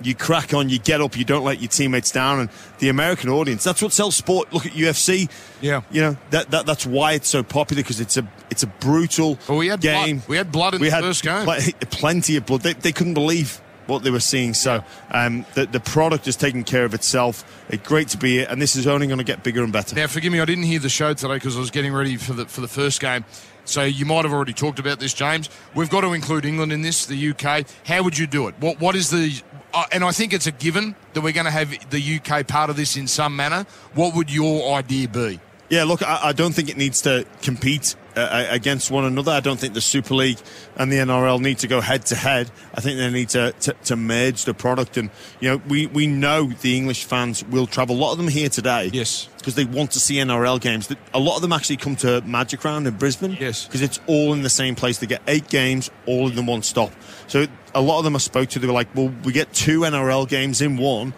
you 0.00 0.14
crack 0.14 0.54
on, 0.54 0.68
you 0.68 0.78
get 0.78 1.00
up, 1.00 1.16
you 1.16 1.24
don't 1.24 1.44
let 1.44 1.60
your 1.60 1.68
teammates 1.68 2.12
down, 2.12 2.38
and 2.38 2.50
the 2.78 2.88
American 2.88 3.30
audience. 3.30 3.64
That's 3.64 3.82
what 3.82 3.92
sells 3.92 4.14
sport. 4.14 4.52
Look 4.52 4.64
at 4.64 4.72
UFC. 4.72 5.28
Yeah. 5.60 5.82
you 5.90 6.02
know 6.02 6.16
that, 6.30 6.50
that 6.52 6.66
that's 6.66 6.86
why 6.86 7.12
it's 7.14 7.28
so 7.28 7.42
popular 7.42 7.82
because 7.82 7.98
it's 8.00 8.16
a 8.16 8.22
it's 8.50 8.62
a 8.62 8.66
brutal 8.66 9.38
Well, 9.48 9.58
we 9.58 9.68
had 9.68 9.80
blood. 9.80 10.06
game. 10.06 10.22
We 10.28 10.36
had 10.36 10.52
blood 10.52 10.74
in 10.74 10.80
the 10.82 10.90
first 10.90 11.22
game. 11.22 11.44
pl- 11.44 11.56
plenty 11.90 12.36
of 12.36 12.46
blood. 12.46 12.62
They, 12.62 12.72
they 12.74 12.92
couldn't 12.92 13.14
believe 13.14 13.60
what 13.86 14.02
they 14.02 14.10
were 14.10 14.20
seeing. 14.20 14.52
So 14.54 14.82
um, 15.12 15.46
the, 15.54 15.66
the 15.66 15.78
product 15.80 16.26
is 16.26 16.34
taking 16.36 16.64
care 16.64 16.84
of 16.84 16.92
itself. 16.94 17.44
It's 17.68 17.86
great 17.86 18.08
to 18.08 18.18
be 18.18 18.38
here, 18.38 18.46
and 18.50 18.60
this 18.60 18.74
is 18.76 18.86
only 18.86 19.06
going 19.06 19.18
to 19.18 19.24
get 19.24 19.42
bigger 19.42 19.62
and 19.62 19.72
better. 19.72 19.94
Now, 19.94 20.06
forgive 20.08 20.32
me, 20.32 20.40
I 20.40 20.44
didn't 20.44 20.64
hear 20.64 20.80
the 20.80 20.88
show 20.88 21.14
today 21.14 21.34
because 21.34 21.56
I 21.56 21.60
was 21.60 21.70
getting 21.70 21.92
ready 21.92 22.16
for 22.16 22.32
the 22.32 22.46
for 22.46 22.60
the 22.60 22.68
first 22.68 23.00
game. 23.00 23.24
So 23.64 23.82
you 23.82 24.06
might 24.06 24.24
have 24.24 24.32
already 24.32 24.52
talked 24.52 24.78
about 24.78 25.00
this, 25.00 25.12
James. 25.12 25.48
We've 25.74 25.90
got 25.90 26.02
to 26.02 26.12
include 26.12 26.44
England 26.44 26.72
in 26.72 26.82
this, 26.82 27.06
the 27.06 27.30
UK. 27.30 27.64
How 27.84 28.02
would 28.04 28.16
you 28.16 28.26
do 28.28 28.46
it? 28.48 28.54
What 28.60 28.80
what 28.80 28.94
is 28.96 29.10
the? 29.10 29.40
Uh, 29.74 29.84
and 29.92 30.04
I 30.04 30.12
think 30.12 30.32
it's 30.32 30.46
a 30.46 30.52
given 30.52 30.94
that 31.12 31.20
we're 31.20 31.32
going 31.32 31.44
to 31.46 31.50
have 31.50 31.90
the 31.90 32.20
UK 32.20 32.46
part 32.46 32.70
of 32.70 32.76
this 32.76 32.96
in 32.96 33.06
some 33.08 33.34
manner. 33.36 33.66
What 33.94 34.14
would 34.14 34.32
your 34.32 34.74
idea 34.76 35.08
be? 35.08 35.40
Yeah, 35.68 35.82
look, 35.84 36.02
I, 36.02 36.28
I 36.28 36.32
don't 36.32 36.54
think 36.54 36.68
it 36.70 36.76
needs 36.76 37.02
to 37.02 37.26
compete 37.42 37.96
uh, 38.16 38.46
against 38.50 38.90
one 38.90 39.04
another. 39.04 39.32
I 39.32 39.40
don't 39.40 39.58
think 39.58 39.74
the 39.74 39.80
Super 39.80 40.14
League 40.14 40.38
and 40.76 40.90
the 40.90 40.96
NRL 40.96 41.40
need 41.40 41.58
to 41.58 41.68
go 41.68 41.80
head 41.80 42.06
to 42.06 42.14
head. 42.14 42.50
I 42.74 42.80
think 42.80 42.98
they 42.98 43.10
need 43.10 43.28
to, 43.30 43.52
to, 43.60 43.72
to 43.84 43.96
merge 43.96 44.44
the 44.44 44.54
product. 44.54 44.96
And, 44.96 45.10
you 45.40 45.50
know, 45.50 45.62
we, 45.68 45.86
we 45.86 46.06
know 46.06 46.46
the 46.46 46.76
English 46.76 47.04
fans 47.04 47.44
will 47.44 47.66
travel. 47.66 47.96
A 47.96 47.98
lot 47.98 48.12
of 48.12 48.18
them 48.18 48.28
here 48.28 48.48
today. 48.48 48.90
Yes. 48.92 49.28
Because 49.38 49.54
they 49.54 49.64
want 49.64 49.92
to 49.92 50.00
see 50.00 50.16
NRL 50.16 50.60
games. 50.60 50.90
A 51.14 51.20
lot 51.20 51.36
of 51.36 51.42
them 51.42 51.52
actually 51.52 51.76
come 51.76 51.94
to 51.96 52.20
Magic 52.22 52.64
Round 52.64 52.86
in 52.86 52.94
Brisbane. 52.94 53.36
Yes. 53.38 53.66
Because 53.66 53.82
it's 53.82 54.00
all 54.06 54.32
in 54.32 54.42
the 54.42 54.50
same 54.50 54.74
place. 54.74 54.98
They 54.98 55.06
get 55.06 55.22
eight 55.26 55.48
games, 55.48 55.90
all 56.06 56.28
in 56.28 56.34
the 56.34 56.42
one 56.42 56.62
stop. 56.62 56.92
So 57.28 57.46
a 57.74 57.80
lot 57.80 57.98
of 57.98 58.04
them 58.04 58.16
I 58.16 58.18
spoke 58.18 58.48
to, 58.50 58.58
they 58.58 58.66
were 58.66 58.72
like, 58.72 58.88
well, 58.94 59.12
we 59.24 59.32
get 59.32 59.52
two 59.52 59.80
NRL 59.80 60.28
games 60.28 60.60
in 60.60 60.76
one 60.76 61.12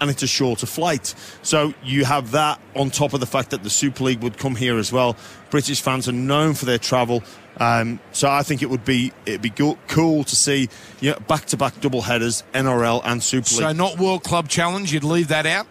and 0.00 0.10
it's 0.10 0.22
a 0.22 0.26
shorter 0.26 0.66
flight. 0.66 1.14
So 1.42 1.74
you 1.82 2.04
have 2.04 2.30
that 2.32 2.60
on 2.76 2.90
top 2.90 3.12
of 3.14 3.20
the 3.20 3.26
fact 3.26 3.50
that 3.50 3.62
the 3.62 3.70
Super 3.70 4.04
League 4.04 4.22
would 4.22 4.38
come 4.38 4.56
here 4.56 4.78
as 4.78 4.92
well. 4.92 5.16
British 5.50 5.80
fans 5.80 6.08
are 6.08 6.12
known 6.12 6.54
for 6.54 6.64
their 6.66 6.78
travel. 6.78 7.22
Um, 7.58 7.98
so 8.12 8.30
I 8.30 8.42
think 8.44 8.62
it 8.62 8.70
would 8.70 8.84
be 8.84 9.12
it'd 9.26 9.42
be 9.42 9.50
go- 9.50 9.78
cool 9.88 10.22
to 10.24 10.36
see 10.36 10.68
you 11.00 11.10
know, 11.10 11.18
back-to-back 11.26 11.80
double 11.80 12.02
headers, 12.02 12.44
NRL 12.54 13.00
and 13.04 13.20
Super 13.22 13.48
League. 13.50 13.60
So 13.60 13.72
not 13.72 13.98
World 13.98 14.22
Club 14.22 14.48
Challenge. 14.48 14.92
You'd 14.92 15.02
leave 15.04 15.28
that 15.28 15.44
out. 15.46 15.66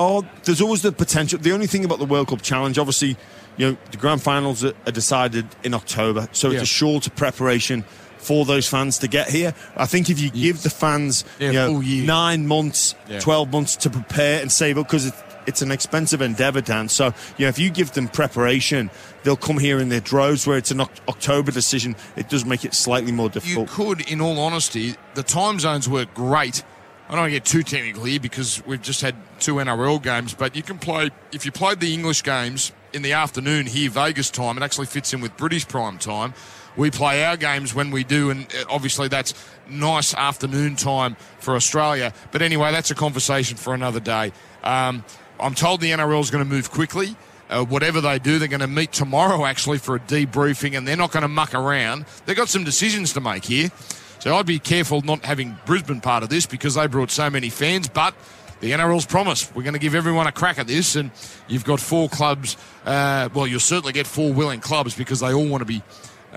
Oh, 0.00 0.24
there's 0.44 0.60
always 0.60 0.82
the 0.82 0.92
potential. 0.92 1.38
The 1.38 1.52
only 1.52 1.66
thing 1.66 1.84
about 1.84 1.98
the 1.98 2.04
World 2.04 2.28
Cup 2.28 2.40
Challenge, 2.42 2.78
obviously, 2.78 3.16
you 3.56 3.70
know, 3.72 3.76
the 3.90 3.96
grand 3.96 4.22
finals 4.22 4.64
are, 4.64 4.72
are 4.86 4.92
decided 4.92 5.46
in 5.64 5.74
October, 5.74 6.28
so 6.32 6.48
Yeah. 6.48 6.54
it's 6.54 6.62
a 6.62 6.66
shorter 6.66 7.10
preparation 7.10 7.84
for 8.18 8.44
those 8.44 8.68
fans 8.68 8.98
to 8.98 9.08
get 9.08 9.28
here. 9.28 9.54
I 9.76 9.86
think 9.86 10.10
if 10.10 10.20
you 10.20 10.30
give 10.30 10.62
the 10.62 10.70
fans 10.70 11.24
Yeah, 11.38 11.50
you 11.50 12.02
know, 12.02 12.14
nine 12.14 12.46
months, 12.46 12.94
Yeah. 13.08 13.20
12 13.20 13.50
months 13.52 13.76
to 13.76 13.90
prepare 13.90 14.40
and 14.40 14.50
save 14.52 14.78
up, 14.78 14.86
because 14.86 15.06
it's, 15.06 15.22
it's 15.46 15.62
an 15.62 15.70
expensive 15.72 16.20
endeavour, 16.20 16.60
Dan. 16.60 16.88
So, 16.88 17.06
you 17.38 17.46
know, 17.46 17.48
if 17.48 17.58
you 17.58 17.70
give 17.70 17.92
them 17.92 18.08
preparation, 18.08 18.90
they'll 19.22 19.36
come 19.36 19.58
here 19.58 19.78
in 19.80 19.88
their 19.88 20.00
droves. 20.00 20.46
Where 20.46 20.58
it's 20.58 20.70
an 20.70 20.80
October 20.80 21.50
decision, 21.50 21.96
it 22.16 22.28
does 22.28 22.44
make 22.44 22.64
it 22.64 22.74
slightly 22.74 23.12
more 23.12 23.30
difficult. 23.30 23.70
You 23.70 23.74
could, 23.74 24.10
in 24.10 24.20
all 24.20 24.38
honesty, 24.38 24.94
the 25.14 25.22
time 25.22 25.58
zones 25.58 25.88
work 25.88 26.12
great. 26.14 26.62
I 27.08 27.12
don't 27.12 27.20
want 27.20 27.30
to 27.32 27.36
get 27.38 27.46
too 27.46 27.62
technical 27.62 28.04
here 28.04 28.20
because 28.20 28.62
we've 28.66 28.82
just 28.82 29.00
had 29.00 29.14
two 29.40 29.54
NRL 29.54 30.02
games, 30.02 30.34
but 30.34 30.54
you 30.54 30.62
can 30.62 30.78
play, 30.78 31.10
if 31.32 31.46
you 31.46 31.52
played 31.52 31.80
the 31.80 31.94
English 31.94 32.22
games 32.22 32.70
in 32.92 33.00
the 33.00 33.14
afternoon 33.14 33.64
here, 33.64 33.88
Vegas 33.88 34.28
time, 34.28 34.58
it 34.58 34.62
actually 34.62 34.84
fits 34.86 35.14
in 35.14 35.22
with 35.22 35.34
British 35.38 35.66
prime 35.66 35.96
time. 35.96 36.34
We 36.76 36.90
play 36.90 37.24
our 37.24 37.36
games 37.36 37.74
when 37.74 37.90
we 37.90 38.04
do, 38.04 38.30
and 38.30 38.46
uh, 38.46 38.64
obviously 38.70 39.08
that's 39.08 39.34
nice 39.68 40.14
afternoon 40.14 40.76
time 40.76 41.16
for 41.40 41.56
Australia. 41.56 42.12
But 42.30 42.42
anyway, 42.42 42.72
that's 42.72 42.90
a 42.90 42.94
conversation 42.94 43.56
for 43.56 43.74
another 43.74 44.00
day. 44.00 44.32
Um, 44.62 45.04
I'm 45.40 45.54
told 45.54 45.80
the 45.80 45.90
NRL 45.90 46.20
is 46.20 46.30
going 46.30 46.44
to 46.44 46.50
move 46.50 46.70
quickly. 46.70 47.16
Uh, 47.50 47.64
whatever 47.64 48.00
they 48.00 48.18
do, 48.18 48.38
they're 48.38 48.48
going 48.48 48.60
to 48.60 48.66
meet 48.66 48.92
tomorrow 48.92 49.46
actually 49.46 49.78
for 49.78 49.96
a 49.96 50.00
debriefing, 50.00 50.76
and 50.76 50.86
they're 50.86 50.96
not 50.96 51.12
going 51.12 51.22
to 51.22 51.28
muck 51.28 51.54
around. 51.54 52.04
They've 52.26 52.36
got 52.36 52.48
some 52.48 52.64
decisions 52.64 53.12
to 53.14 53.20
make 53.20 53.44
here. 53.44 53.70
So 54.18 54.34
I'd 54.36 54.46
be 54.46 54.58
careful 54.58 55.00
not 55.02 55.24
having 55.24 55.56
Brisbane 55.64 56.00
part 56.00 56.22
of 56.22 56.28
this 56.28 56.44
because 56.44 56.74
they 56.74 56.86
brought 56.88 57.10
so 57.10 57.30
many 57.30 57.48
fans. 57.50 57.88
But 57.88 58.14
the 58.60 58.72
NRL's 58.72 59.06
promised 59.06 59.54
we're 59.54 59.62
going 59.62 59.74
to 59.74 59.78
give 59.78 59.94
everyone 59.94 60.26
a 60.26 60.32
crack 60.32 60.58
at 60.58 60.66
this, 60.66 60.96
and 60.96 61.10
you've 61.46 61.64
got 61.64 61.80
four 61.80 62.08
clubs. 62.08 62.56
Uh, 62.84 63.28
well, 63.32 63.46
you'll 63.46 63.60
certainly 63.60 63.92
get 63.92 64.06
four 64.06 64.32
willing 64.32 64.60
clubs 64.60 64.94
because 64.94 65.20
they 65.20 65.32
all 65.32 65.46
want 65.46 65.60
to 65.62 65.66
be 65.66 65.82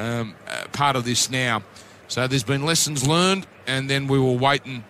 um, 0.01 0.35
uh, 0.47 0.65
part 0.71 0.95
of 0.95 1.05
this 1.05 1.29
now. 1.29 1.63
So 2.07 2.27
there's 2.27 2.43
been 2.43 2.65
lessons 2.65 3.07
learned, 3.07 3.47
and 3.67 3.89
then 3.89 4.07
we 4.07 4.19
will 4.19 4.37
wait 4.37 4.65
and 4.65 4.83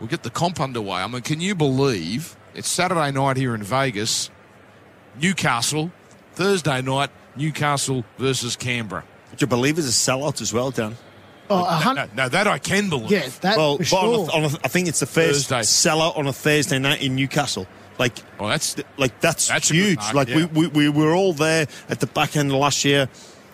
we'll 0.00 0.08
get 0.08 0.22
the 0.22 0.30
comp 0.30 0.60
underway. 0.60 1.00
I 1.02 1.06
mean, 1.06 1.22
can 1.22 1.40
you 1.40 1.54
believe 1.54 2.36
it's 2.54 2.68
Saturday 2.68 3.10
night 3.10 3.36
here 3.36 3.54
in 3.54 3.62
Vegas, 3.62 4.30
Newcastle, 5.20 5.90
Thursday 6.34 6.82
night, 6.82 7.10
Newcastle 7.36 8.04
versus 8.18 8.56
Canberra. 8.56 9.04
Would 9.30 9.40
you 9.40 9.46
believe 9.46 9.78
it's 9.78 9.88
a 9.88 9.90
sellout 9.90 10.40
as 10.40 10.52
well, 10.52 10.70
Dan? 10.70 10.96
Oh, 11.50 11.58
a 11.58 11.62
No, 11.62 11.66
hundred. 11.76 12.16
no, 12.16 12.28
that 12.28 12.46
I 12.46 12.58
can 12.58 12.88
believe. 12.88 13.10
Yeah, 13.10 13.28
that 13.42 13.56
well, 13.56 13.76
for 13.78 13.84
but 13.90 13.96
on 13.96 14.14
a, 14.14 14.32
on 14.32 14.44
a, 14.44 14.58
I 14.64 14.68
think 14.68 14.88
it's 14.88 15.00
the 15.00 15.06
first 15.06 15.48
Thursday. 15.48 15.90
sellout 15.90 16.16
on 16.16 16.26
a 16.26 16.32
Thursday 16.32 16.78
night 16.78 17.02
in 17.02 17.14
Newcastle. 17.16 17.66
Like, 17.98 18.14
Oh, 18.40 18.48
that's 18.48 18.76
like 18.96 19.20
that's, 19.20 19.48
That's 19.48 19.68
huge. 19.68 19.98
mark, 19.98 20.14
like 20.14 20.28
yeah. 20.28 20.46
we, 20.46 20.66
we 20.68 20.88
we 20.88 20.88
were 20.88 21.14
all 21.14 21.32
there 21.32 21.66
at 21.88 22.00
the 22.00 22.06
back 22.06 22.36
end 22.36 22.50
of 22.50 22.56
last 22.56 22.84
year 22.84 23.08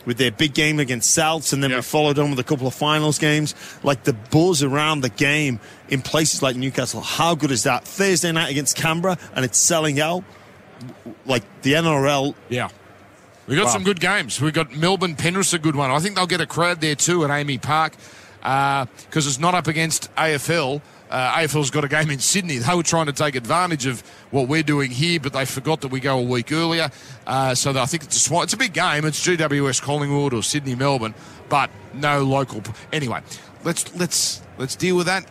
with 0.06 0.16
their 0.18 0.30
big 0.30 0.54
game 0.54 0.80
against 0.80 1.16
Souths, 1.16 1.52
and 1.52 1.62
then 1.62 1.70
we 1.72 1.80
followed 1.82 2.18
on 2.18 2.30
with 2.30 2.38
a 2.38 2.44
couple 2.44 2.66
of 2.66 2.74
finals 2.74 3.18
games. 3.18 3.54
Like 3.82 4.04
the 4.04 4.12
buzz 4.12 4.62
around 4.62 5.02
the 5.02 5.08
game 5.10 5.60
in 5.88 6.00
places 6.02 6.42
like 6.42 6.56
Newcastle. 6.56 7.00
How 7.02 7.34
good 7.34 7.50
is 7.50 7.64
that? 7.64 7.84
Thursday 7.84 8.32
night 8.32 8.50
against 8.50 8.76
Canberra, 8.76 9.18
and 9.34 9.44
it's 9.44 9.58
selling 9.58 10.00
out. 10.00 10.24
Like 11.26 11.42
the 11.62 11.74
NRL, 11.74 12.34
Yeah. 12.48 12.68
We 13.46 13.56
got 13.56 13.66
Wow. 13.66 13.72
some 13.72 13.82
good 13.82 13.98
games. 14.00 14.40
We 14.40 14.52
got 14.52 14.76
Melbourne 14.76 15.16
Penrith, 15.16 15.52
a 15.52 15.58
good 15.58 15.74
one. 15.74 15.90
I 15.90 15.98
think 15.98 16.14
they'll 16.14 16.26
get 16.28 16.40
a 16.40 16.46
crowd 16.46 16.80
there 16.80 16.94
too 16.94 17.24
at 17.24 17.30
AAMI 17.30 17.60
Park 17.60 17.94
uh, 18.44 18.86
because 19.06 19.26
it's 19.26 19.40
not 19.40 19.54
up 19.56 19.66
against 19.66 20.08
AFL. 20.14 20.80
Uh, 21.10 21.38
AFL's 21.38 21.70
got 21.70 21.84
a 21.84 21.88
game 21.88 22.08
in 22.10 22.20
Sydney. 22.20 22.58
They 22.58 22.74
were 22.74 22.84
trying 22.84 23.06
to 23.06 23.12
take 23.12 23.34
advantage 23.34 23.86
of 23.86 24.00
what 24.30 24.48
we're 24.48 24.62
doing 24.62 24.90
here, 24.90 25.18
but 25.18 25.32
they 25.32 25.44
forgot 25.44 25.80
that 25.80 25.88
we 25.88 25.98
go 25.98 26.18
a 26.18 26.22
week 26.22 26.52
earlier. 26.52 26.90
Uh, 27.26 27.54
so 27.54 27.76
I 27.76 27.86
think 27.86 28.04
it's 28.04 28.30
a. 28.30 28.40
It's 28.42 28.52
a 28.52 28.56
big 28.56 28.72
game. 28.72 29.04
It's 29.04 29.26
GWS 29.26 29.82
Collingwood 29.82 30.32
or 30.32 30.42
Sydney 30.42 30.76
Melbourne, 30.76 31.14
but 31.48 31.70
no 31.92 32.22
local. 32.22 32.62
Anyway, 32.92 33.20
let's 33.64 33.94
let's 33.96 34.40
let's 34.56 34.76
deal 34.76 34.96
with 34.96 35.06
that. 35.06 35.26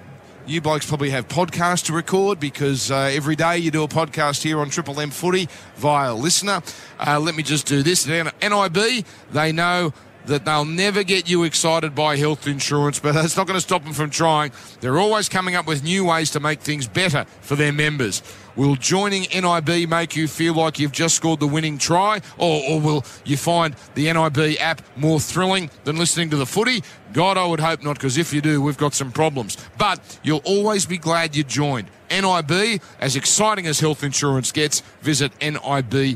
You 0.45 0.61
blokes 0.61 0.85
probably 0.85 1.11
have 1.11 1.27
podcasts 1.27 1.85
to 1.85 1.93
record 1.93 2.39
because 2.39 2.89
uh, 2.89 3.11
every 3.13 3.35
day 3.35 3.59
you 3.59 3.69
do 3.69 3.83
a 3.83 3.87
podcast 3.87 4.41
here 4.41 4.59
on 4.59 4.69
Triple 4.69 4.99
M 4.99 5.11
Footy 5.11 5.47
via 5.75 6.13
listener. 6.13 6.61
Uh, 6.99 7.19
let 7.19 7.35
me 7.35 7.43
just 7.43 7.67
do 7.67 7.83
this. 7.83 8.09
At 8.09 8.33
NIB, 8.41 9.05
they 9.31 9.51
know 9.51 9.93
that 10.25 10.45
they'll 10.45 10.65
never 10.65 11.03
get 11.03 11.29
you 11.29 11.43
excited 11.43 11.95
by 11.95 12.17
health 12.17 12.47
insurance, 12.47 12.99
but 12.99 13.13
that's 13.13 13.35
not 13.35 13.47
going 13.47 13.57
to 13.57 13.61
stop 13.61 13.83
them 13.83 13.93
from 13.93 14.09
trying. 14.09 14.51
They're 14.81 14.99
always 14.99 15.29
coming 15.29 15.55
up 15.55 15.67
with 15.67 15.83
new 15.83 16.05
ways 16.05 16.31
to 16.31 16.39
make 16.39 16.61
things 16.61 16.87
better 16.87 17.25
for 17.41 17.55
their 17.55 17.73
members. 17.73 18.21
Will 18.55 18.75
joining 18.75 19.23
NIB 19.33 19.89
make 19.89 20.15
you 20.15 20.27
feel 20.27 20.53
like 20.53 20.79
you've 20.79 20.91
just 20.91 21.15
scored 21.15 21.39
the 21.39 21.47
winning 21.47 21.77
try, 21.77 22.19
or, 22.37 22.61
or 22.69 22.81
will 22.81 23.05
you 23.23 23.37
find 23.37 23.75
the 23.95 24.11
NIB 24.11 24.57
app 24.59 24.81
more 24.97 25.19
thrilling 25.19 25.69
than 25.85 25.97
listening 25.97 26.29
to 26.31 26.35
the 26.35 26.45
footy? 26.45 26.83
God, 27.13 27.37
I 27.37 27.45
would 27.45 27.59
hope 27.59 27.83
not, 27.83 27.93
because 27.95 28.17
if 28.17 28.33
you 28.33 28.41
do, 28.41 28.61
we've 28.61 28.77
got 28.77 28.93
some 28.93 29.11
problems. 29.11 29.57
But 29.77 30.19
you'll 30.23 30.41
always 30.43 30.85
be 30.85 30.97
glad 30.97 31.35
you 31.35 31.43
joined. 31.43 31.87
NIB, 32.11 32.81
as 32.99 33.15
exciting 33.15 33.67
as 33.67 33.79
health 33.79 34.03
insurance 34.03 34.51
gets, 34.51 34.81
visit 35.01 35.31
nib.com.au 35.41 36.15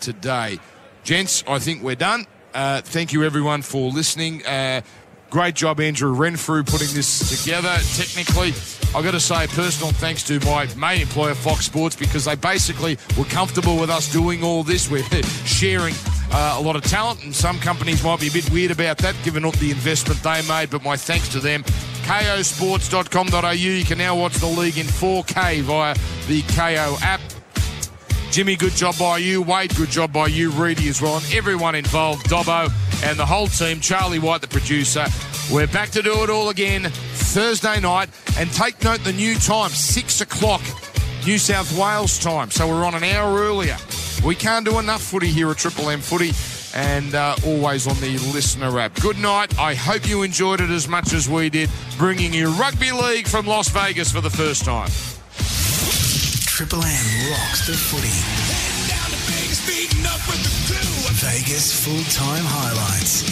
today. 0.00 0.58
Gents, 1.04 1.42
I 1.48 1.58
think 1.58 1.82
we're 1.82 1.96
done. 1.96 2.26
Uh, 2.54 2.80
thank 2.82 3.12
you, 3.12 3.24
everyone, 3.24 3.62
for 3.62 3.90
listening. 3.90 4.44
Uh, 4.46 4.82
great 5.30 5.54
job, 5.54 5.80
Andrew 5.80 6.12
Renfrew, 6.12 6.62
putting 6.62 6.88
this 6.94 7.42
together. 7.42 7.76
Technically, 7.96 8.48
I've 8.94 9.02
got 9.02 9.12
to 9.12 9.20
say, 9.20 9.46
personal 9.48 9.92
thanks 9.92 10.22
to 10.24 10.38
my 10.40 10.68
main 10.76 11.02
employer, 11.02 11.34
Fox 11.34 11.64
Sports, 11.64 11.96
because 11.96 12.26
they 12.26 12.36
basically 12.36 12.98
were 13.18 13.24
comfortable 13.24 13.78
with 13.78 13.90
us 13.90 14.12
doing 14.12 14.44
all 14.44 14.62
this. 14.62 14.90
We're 14.90 15.02
sharing 15.44 15.94
uh, 16.30 16.56
a 16.58 16.62
lot 16.62 16.76
of 16.76 16.82
talent, 16.84 17.24
and 17.24 17.34
some 17.34 17.58
companies 17.58 18.04
might 18.04 18.20
be 18.20 18.28
a 18.28 18.32
bit 18.32 18.48
weird 18.50 18.70
about 18.70 18.98
that, 18.98 19.16
given 19.24 19.44
all 19.44 19.52
the 19.52 19.70
investment 19.70 20.22
they 20.22 20.46
made. 20.46 20.70
But 20.70 20.84
my 20.84 20.96
thanks 20.96 21.28
to 21.30 21.40
them. 21.40 21.64
kayosports.com.au. 22.04 23.50
You 23.50 23.84
can 23.84 23.98
now 23.98 24.14
watch 24.14 24.34
the 24.34 24.46
league 24.46 24.78
in 24.78 24.86
4K 24.86 25.62
via 25.62 25.94
the 26.28 26.42
Kayo 26.42 27.00
app. 27.02 27.20
Jimmy, 28.32 28.56
good 28.56 28.72
job 28.72 28.98
by 28.98 29.18
you. 29.18 29.42
Wade, 29.42 29.76
good 29.76 29.90
job 29.90 30.10
by 30.10 30.26
you. 30.26 30.50
Reedy 30.52 30.88
as 30.88 31.02
well. 31.02 31.16
And 31.18 31.34
everyone 31.34 31.74
involved, 31.74 32.30
Dobbo 32.30 32.72
and 33.04 33.18
the 33.18 33.26
whole 33.26 33.46
team, 33.46 33.78
Charlie 33.78 34.18
White, 34.18 34.40
the 34.40 34.48
producer. 34.48 35.04
We're 35.52 35.66
back 35.66 35.90
to 35.90 36.00
do 36.00 36.24
it 36.24 36.30
all 36.30 36.48
again 36.48 36.84
Thursday 36.84 37.78
night. 37.78 38.08
And 38.38 38.50
take 38.50 38.82
note 38.82 39.04
the 39.04 39.12
new 39.12 39.34
time, 39.34 39.68
6 39.68 40.22
o'clock, 40.22 40.62
New 41.26 41.36
South 41.36 41.78
Wales 41.78 42.18
time. 42.18 42.50
So 42.50 42.66
we're 42.66 42.86
on 42.86 42.94
an 42.94 43.04
hour 43.04 43.38
earlier. 43.38 43.76
We 44.24 44.34
can't 44.34 44.64
do 44.64 44.78
enough 44.78 45.02
footy 45.02 45.26
here 45.28 45.50
at 45.50 45.58
Triple 45.58 45.90
M 45.90 46.00
Footy 46.00 46.32
and 46.74 47.14
uh, 47.14 47.36
always 47.44 47.86
on 47.86 47.96
the 47.96 48.12
listener 48.32 48.78
app. 48.78 48.98
Good 49.02 49.18
night. 49.18 49.58
I 49.58 49.74
hope 49.74 50.08
you 50.08 50.22
enjoyed 50.22 50.62
it 50.62 50.70
as 50.70 50.88
much 50.88 51.12
as 51.12 51.28
we 51.28 51.50
did, 51.50 51.68
bringing 51.98 52.32
you 52.32 52.48
Rugby 52.52 52.92
League 52.92 53.28
from 53.28 53.46
Las 53.46 53.68
Vegas 53.68 54.10
for 54.10 54.22
the 54.22 54.30
first 54.30 54.64
time. 54.64 54.88
Triple 56.62 56.86
M 56.86 57.06
rocks 57.34 57.66
the 57.66 57.74
footy. 57.74 58.14
Vegas 61.18 61.74
full-time 61.74 62.46
highlights. 62.46 63.26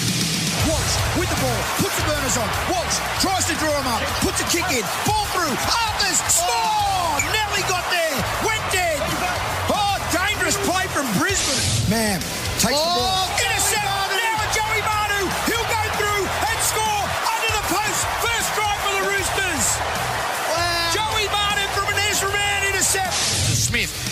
Walsh 0.67 0.95
with 1.15 1.31
the 1.31 1.39
ball, 1.39 1.63
puts 1.79 1.95
the 1.95 2.11
burners 2.11 2.35
on. 2.35 2.51
Walsh 2.75 2.99
tries 3.23 3.47
to 3.47 3.55
draw 3.63 3.71
him 3.71 3.87
up, 3.87 4.03
puts 4.27 4.43
a 4.43 4.47
kick 4.51 4.67
in, 4.75 4.83
ball 5.07 5.31
through. 5.31 5.47
Arthars, 5.47 6.19
score! 6.27 7.23
Nelly 7.31 7.63
got 7.71 7.87
there, 7.95 8.19
went 8.43 8.67
dead. 8.75 8.99
Oh, 9.71 9.95
dangerous 10.11 10.59
play 10.67 10.91
from 10.91 11.07
Brisbane. 11.15 11.63
Man, 11.87 12.19
takes 12.59 12.75
the 12.75 12.83
ball. 12.83 13.00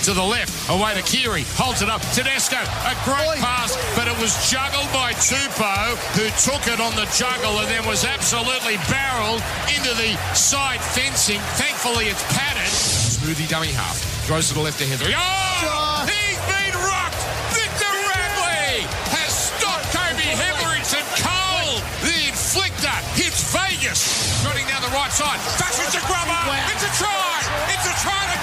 To 0.08 0.16
the 0.16 0.24
left, 0.24 0.72
away 0.72 0.96
to 0.96 1.04
Keary, 1.04 1.44
holds 1.52 1.84
it 1.84 1.92
up. 1.92 2.00
Tedesco, 2.16 2.56
a 2.56 2.96
great 3.04 3.44
pass, 3.44 3.76
but 3.92 4.08
it 4.08 4.16
was 4.16 4.32
juggled 4.48 4.88
by 4.88 5.12
Tupou, 5.20 6.00
who 6.16 6.32
took 6.40 6.64
it 6.64 6.80
on 6.80 6.96
the 6.96 7.04
juggle 7.12 7.60
and 7.60 7.68
then 7.68 7.84
was 7.84 8.08
absolutely 8.08 8.80
barreled 8.88 9.44
into 9.68 9.92
the 10.00 10.16
side 10.32 10.80
fencing. 10.80 11.36
Thankfully, 11.60 12.08
it's 12.08 12.24
padded. 12.32 12.72
Smoothie 12.72 13.52
dummy 13.52 13.68
half, 13.68 14.00
throws 14.24 14.48
to 14.48 14.56
the 14.56 14.64
left 14.64 14.80
to 14.80 14.88
Heather. 14.88 15.12
Oh, 15.12 16.08
he's 16.08 16.40
been 16.48 16.72
rocked. 16.88 17.20
Victor 17.52 17.92
Radley 18.08 18.88
has 19.12 19.28
stopped 19.28 19.92
Kobe 19.92 20.24
Hetherington 20.24 21.04
cold. 21.20 21.84
The 22.00 22.32
inflictor 22.32 22.96
hits 23.12 23.44
Vegas, 23.52 24.40
running 24.40 24.64
down 24.72 24.80
the 24.80 24.94
right 24.96 25.12
side. 25.12 25.36
Fashions 25.60 25.92
a 25.92 26.00
grubber. 26.08 26.32
It's 26.72 26.88
a 26.88 26.92
try. 26.96 27.44
It's 27.76 27.84
a 27.84 27.94
try 28.00 28.24
to 28.24 28.38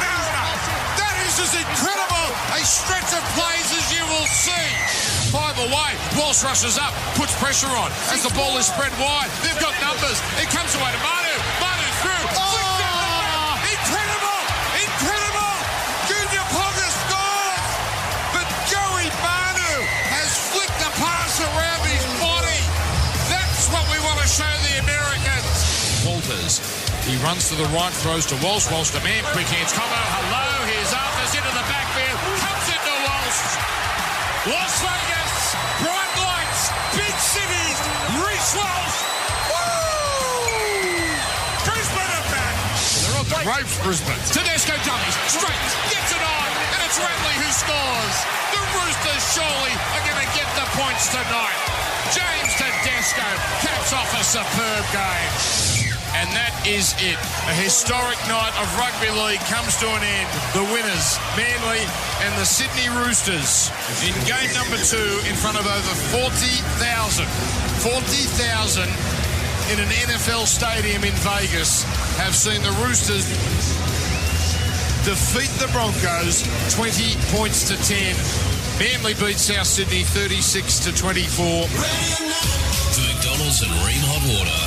Mariner. 1.35 1.43
is 1.43 1.53
incredible 1.55 2.27
a 2.55 2.61
stretch 2.63 3.11
of 3.11 3.23
plays 3.35 3.67
as 3.75 3.85
you 3.91 4.03
will 4.07 4.27
see. 4.27 4.67
Five 5.31 5.57
away. 5.59 5.91
Walsh 6.15 6.43
rushes 6.43 6.77
up, 6.77 6.93
puts 7.19 7.35
pressure 7.39 7.71
on. 7.75 7.91
As 8.11 8.23
the 8.23 8.31
ball 8.35 8.55
is 8.57 8.67
spread 8.67 8.91
wide, 8.95 9.27
they've 9.43 9.59
got 9.59 9.75
numbers. 9.83 10.17
It 10.39 10.47
comes 10.47 10.71
away 10.75 10.91
to 10.95 11.01
Manu. 11.03 11.35
Manu 11.59 11.87
through. 11.99 12.25
Flicks 12.31 12.75
down 12.79 12.95
the 12.95 13.09
back. 13.19 13.59
Incredible. 13.67 14.41
Incredible. 14.79 15.55
Junior 16.07 16.45
Ponga 16.55 16.87
scores. 17.03 17.71
But 18.31 18.47
Joey 18.71 19.09
Manu 19.19 19.75
has 20.15 20.31
flicked 20.55 20.79
the 20.79 20.91
pass 20.95 21.43
around 21.43 21.81
his 21.83 22.05
body. 22.23 22.61
That's 23.27 23.67
what 23.75 23.83
we 23.91 23.99
want 24.07 24.23
to 24.23 24.27
show 24.29 24.47
the 24.71 24.79
Americans. 24.79 25.51
Walters. 26.07 26.63
He 27.03 27.19
runs 27.19 27.49
to 27.51 27.55
the 27.55 27.67
right, 27.75 27.91
throws 27.91 28.25
to 28.31 28.35
Walsh. 28.39 28.71
Walsh 28.71 28.91
to 28.95 29.03
Mam. 29.03 29.23
Quick 29.35 29.51
hands 29.51 29.73
combo. 29.73 29.99
Hello. 29.99 30.54
The 43.45 43.53
ropes, 43.53 43.77
Brisbane. 43.85 44.17
Tedesco 44.33 44.73
dummies. 44.89 45.17
Straight. 45.29 45.69
Gets 45.93 46.09
it 46.09 46.17
on. 46.17 46.49
And 46.73 46.81
it's 46.81 46.97
Radley 46.97 47.37
who 47.37 47.49
scores. 47.53 48.17
The 48.49 48.57
Roosters 48.73 49.21
surely 49.37 49.73
are 49.93 50.01
going 50.01 50.17
to 50.17 50.29
get 50.33 50.49
the 50.57 50.65
points 50.73 51.13
tonight. 51.13 51.53
James 52.09 52.49
Tedesco 52.57 53.29
caps 53.61 53.93
off 53.93 54.09
a 54.17 54.25
superb 54.25 54.81
game. 54.89 55.29
And 56.17 56.25
that 56.33 56.57
is 56.65 56.97
it. 56.97 57.21
A 57.45 57.53
historic 57.61 58.17
night 58.25 58.49
of 58.57 58.65
rugby 58.81 59.13
league 59.13 59.45
comes 59.45 59.77
to 59.77 59.93
an 59.93 60.01
end. 60.01 60.29
The 60.57 60.65
winners, 60.73 61.21
Manly 61.37 61.85
and 62.25 62.33
the 62.41 62.49
Sydney 62.49 62.89
Roosters, 62.97 63.69
in 64.01 64.17
game 64.25 64.49
number 64.57 64.81
two 64.81 65.21
in 65.29 65.37
front 65.37 65.61
of 65.61 65.69
over 65.69 65.93
40,000. 66.17 67.29
40,000 67.85 68.89
in 69.71 69.79
an 69.79 69.89
NFL 69.89 70.45
stadium 70.45 71.03
in 71.03 71.13
Vegas 71.25 71.83
have 72.21 72.35
seen 72.35 72.61
the 72.61 72.71
Roosters 72.85 73.25
defeat 75.05 75.49
the 75.61 75.69
Broncos 75.73 76.45
20 76.73 77.17
points 77.33 77.67
to 77.69 77.75
10. 77.77 78.15
Manly 78.77 79.13
beat 79.15 79.37
South 79.37 79.67
Sydney 79.67 80.03
36 80.03 80.79
to 80.85 80.91
24. 80.93 81.45
The 81.45 83.03
McDonald's 83.09 83.61
and 83.61 83.71
Rheem 83.85 84.03
Hot 84.05 84.23
Water. 84.29 84.61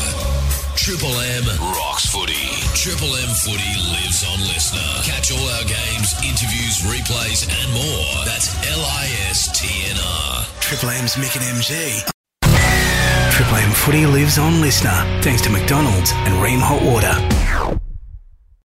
Triple 0.74 1.14
M 1.14 1.44
rocks 1.74 2.06
footy. 2.06 2.48
Triple 2.74 3.14
M 3.14 3.30
footy 3.34 3.74
lives 3.94 4.24
on 4.30 4.40
listener. 4.50 4.88
Catch 5.02 5.30
all 5.30 5.46
our 5.58 5.66
games, 5.66 6.14
interviews, 6.24 6.82
replays, 6.86 7.46
and 7.46 7.68
more. 7.74 8.24
That's 8.24 8.54
L 8.72 8.80
I 8.80 9.06
S 9.30 9.50
T 9.52 9.66
N 9.90 9.98
R. 10.00 10.46
Triple 10.60 10.90
M's 10.90 11.14
Mick 11.16 11.36
and 11.36 11.44
MG. 11.58 12.17
Triple 13.38 13.58
M 13.58 13.70
footy 13.70 14.04
lives 14.04 14.36
on 14.36 14.60
Listener, 14.60 15.22
thanks 15.22 15.40
to 15.42 15.50
McDonald's 15.50 16.10
and 16.10 16.34
Rheem 16.42 16.58
Hot 16.58 16.82
Water. 16.82 17.87